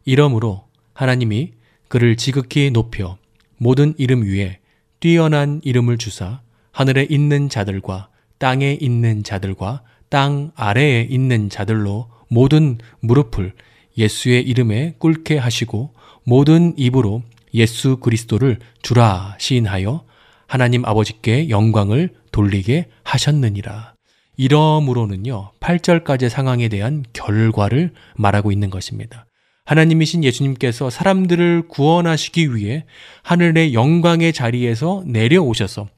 [0.08, 1.52] 이러므로 하나님이
[1.88, 3.18] 그를 지극히 높여
[3.58, 4.58] 모든 이름 위에
[5.00, 6.40] 뛰어난 이름을 주사
[6.72, 13.52] 하늘에 있는 자들과 땅에 있는 자들과 땅 아래에 있는 자들로 모든 무릎을
[13.98, 15.92] 예수의 이름에 꿇게 하시고
[16.24, 20.06] 모든 입으로 예수 그리스도를 주라 시인하여
[20.46, 23.92] 하나님 아버지께 영광을 돌리게 하셨느니라.
[24.38, 29.27] 이러므로는요, 8절까지 상황에 대한 결과를 말하고 있는 것입니다.
[29.68, 32.86] 하나님이신 예수님께서 사람들을 구원하시기 위해
[33.22, 35.88] 하늘의 영광의 자리에서 내려오셔서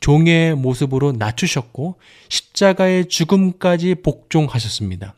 [0.00, 5.14] 종의 모습으로 낮추셨고 십자가의 죽음까지 복종하셨습니다.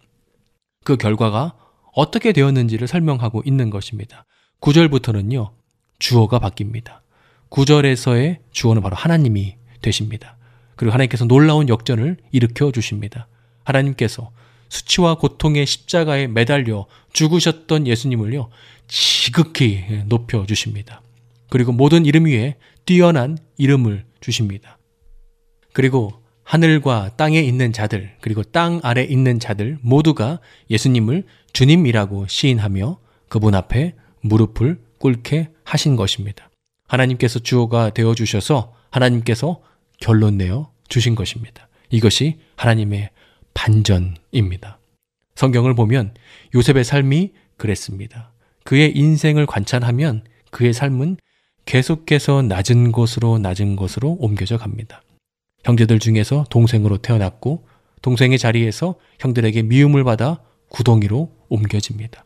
[0.85, 1.55] 그 결과가
[1.95, 4.27] 어떻게 되었는지를 설명하고 있는 것입니다.
[4.61, 5.53] 9절부터는요,
[5.99, 7.01] 주어가 바뀝니다.
[7.49, 10.37] 9절에서의 주어는 바로 하나님이 되십니다.
[10.77, 13.27] 그리고 하나님께서 놀라운 역전을 일으켜 주십니다.
[13.65, 14.33] 하나님께서
[14.73, 18.49] 수치와 고통의 십자가에 매달려 죽으셨던 예수님을요,
[18.89, 21.03] 지극히 높여 주십니다.
[21.51, 22.57] 그리고 모든 이름 위에
[22.87, 24.79] 뛰어난 이름을 주십니다.
[25.75, 26.15] 그리고
[26.45, 32.99] 하늘과 땅에 있는 자들, 그리고 땅 아래 있는 자들 모두가 예수님을 주님이라고 시인하며
[33.29, 36.49] 그분 앞에 무릎을 꿇게 하신 것입니다.
[36.89, 39.61] 하나님께서 주어가 되어 주셔서 하나님께서
[40.01, 41.69] 결론 내어 주신 것입니다.
[41.91, 43.11] 이것이 하나님의
[43.55, 44.79] 반전입니다.
[45.35, 46.15] 성경을 보면
[46.55, 48.33] 요셉의 삶이 그랬습니다.
[48.65, 51.17] 그의 인생을 관찰하면 그의 삶은
[51.65, 55.03] 계속해서 낮은 곳으로 낮은 곳으로 옮겨져 갑니다.
[55.65, 57.67] 형제들 중에서 동생으로 태어났고
[58.03, 62.25] 동생의 자리에서 형들에게 미움을 받아 구덩이로 옮겨집니다.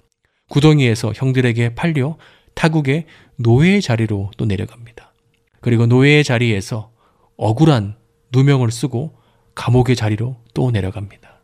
[0.48, 2.16] 구덩이에서 형들에게 팔려
[2.54, 3.06] 타국의
[3.36, 5.12] 노예의 자리로 또 내려갑니다.
[5.60, 6.92] 그리고 노예의 자리에서
[7.36, 7.96] 억울한
[8.32, 9.18] 누명을 쓰고
[9.56, 11.40] 감옥의 자리로 또 내려갑니다.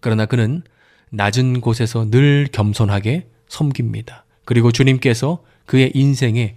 [0.00, 0.62] 그러나 그는
[1.10, 4.24] 낮은 곳에서 늘 겸손하게 섬깁니다.
[4.44, 6.56] 그리고 주님께서 그의 인생의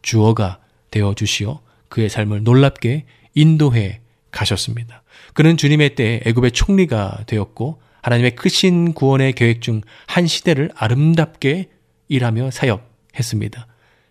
[0.00, 0.60] 주어가
[0.90, 3.04] 되어 주시어 그의 삶을 놀랍게
[3.34, 4.00] 인도해
[4.30, 5.02] 가셨습니다.
[5.34, 11.70] 그는 주님의 때에 애굽의 총리가 되었고 하나님의 크신 구원의 계획 중 한 시대를 아름답게
[12.08, 13.66] 일하며 사역했습니다.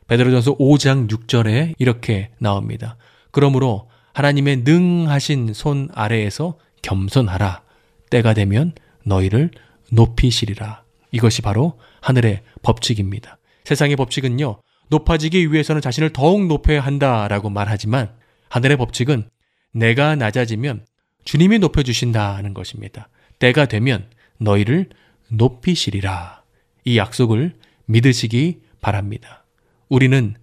[0.07, 2.97] 베드로전서 5장 6절에 이렇게 나옵니다.
[3.31, 7.63] 그러므로 하나님의 능하신 손 아래에서 겸손하라.
[8.09, 9.51] 때가 되면 너희를
[9.91, 10.83] 높이시리라.
[11.11, 13.37] 이것이 바로 하늘의 법칙입니다.
[13.63, 18.11] 세상의 법칙은요, 높아지기 위해서는 자신을 더욱 높여야 한다라고 말하지만
[18.49, 19.29] 하늘의 법칙은
[19.71, 20.85] 내가 낮아지면
[21.25, 23.09] 주님이 높여주신다는 것입니다.
[23.39, 24.89] 때가 되면 너희를
[25.29, 26.43] 높이시리라.
[26.85, 27.55] 이 약속을
[27.85, 29.45] 믿으시기 바랍니다.
[29.89, 30.35] 우리는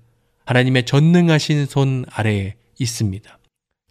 [0.45, 3.40] 하나님의 전능하신 손 아래에 있습니다.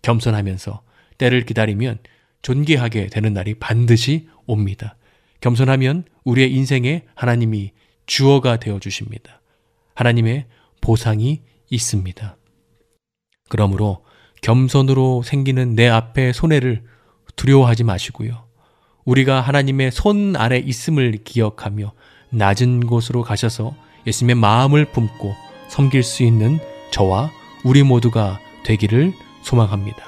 [0.01, 0.81] 겸손하면서
[1.17, 1.99] 때를 기다리면
[2.41, 4.95] 존귀하게 되는 날이 반드시 옵니다.
[5.41, 7.71] 겸손하면 우리의 인생에 하나님이
[8.05, 9.41] 주어가 되어 주십니다.
[9.95, 10.45] 하나님의
[10.81, 12.37] 보상이 있습니다.
[13.49, 14.05] 그러므로
[14.41, 16.83] 겸손으로 생기는 내 앞의 손해를
[17.35, 18.45] 두려워하지 마시고요.
[19.05, 21.93] 우리가 하나님의 손 아래 있음을 기억하며
[22.31, 23.75] 낮은 곳으로 가셔서
[24.07, 25.33] 예수님의 마음을 품고
[25.67, 26.59] 섬길 수 있는
[26.91, 27.29] 저와
[27.63, 30.03] 우리 모두가 되기를 소망합니다.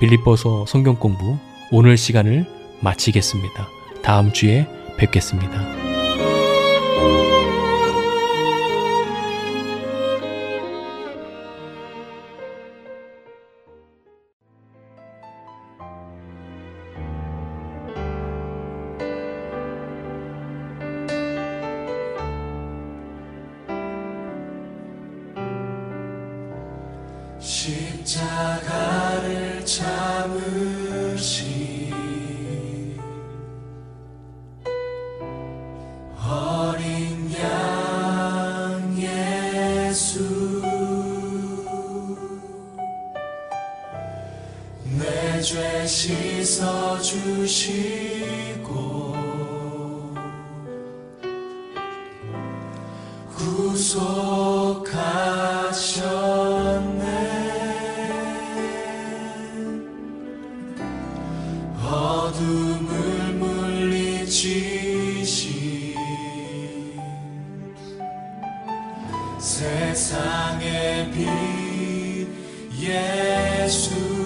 [0.00, 1.38] 빌립버서 성경 공부
[1.70, 2.46] 오늘 시간을
[2.80, 3.68] 마치겠습니다.
[4.02, 4.66] 다음 주에
[4.98, 5.85] 뵙겠습니다.
[69.96, 72.28] 세상의 빛
[72.78, 74.25] 예수.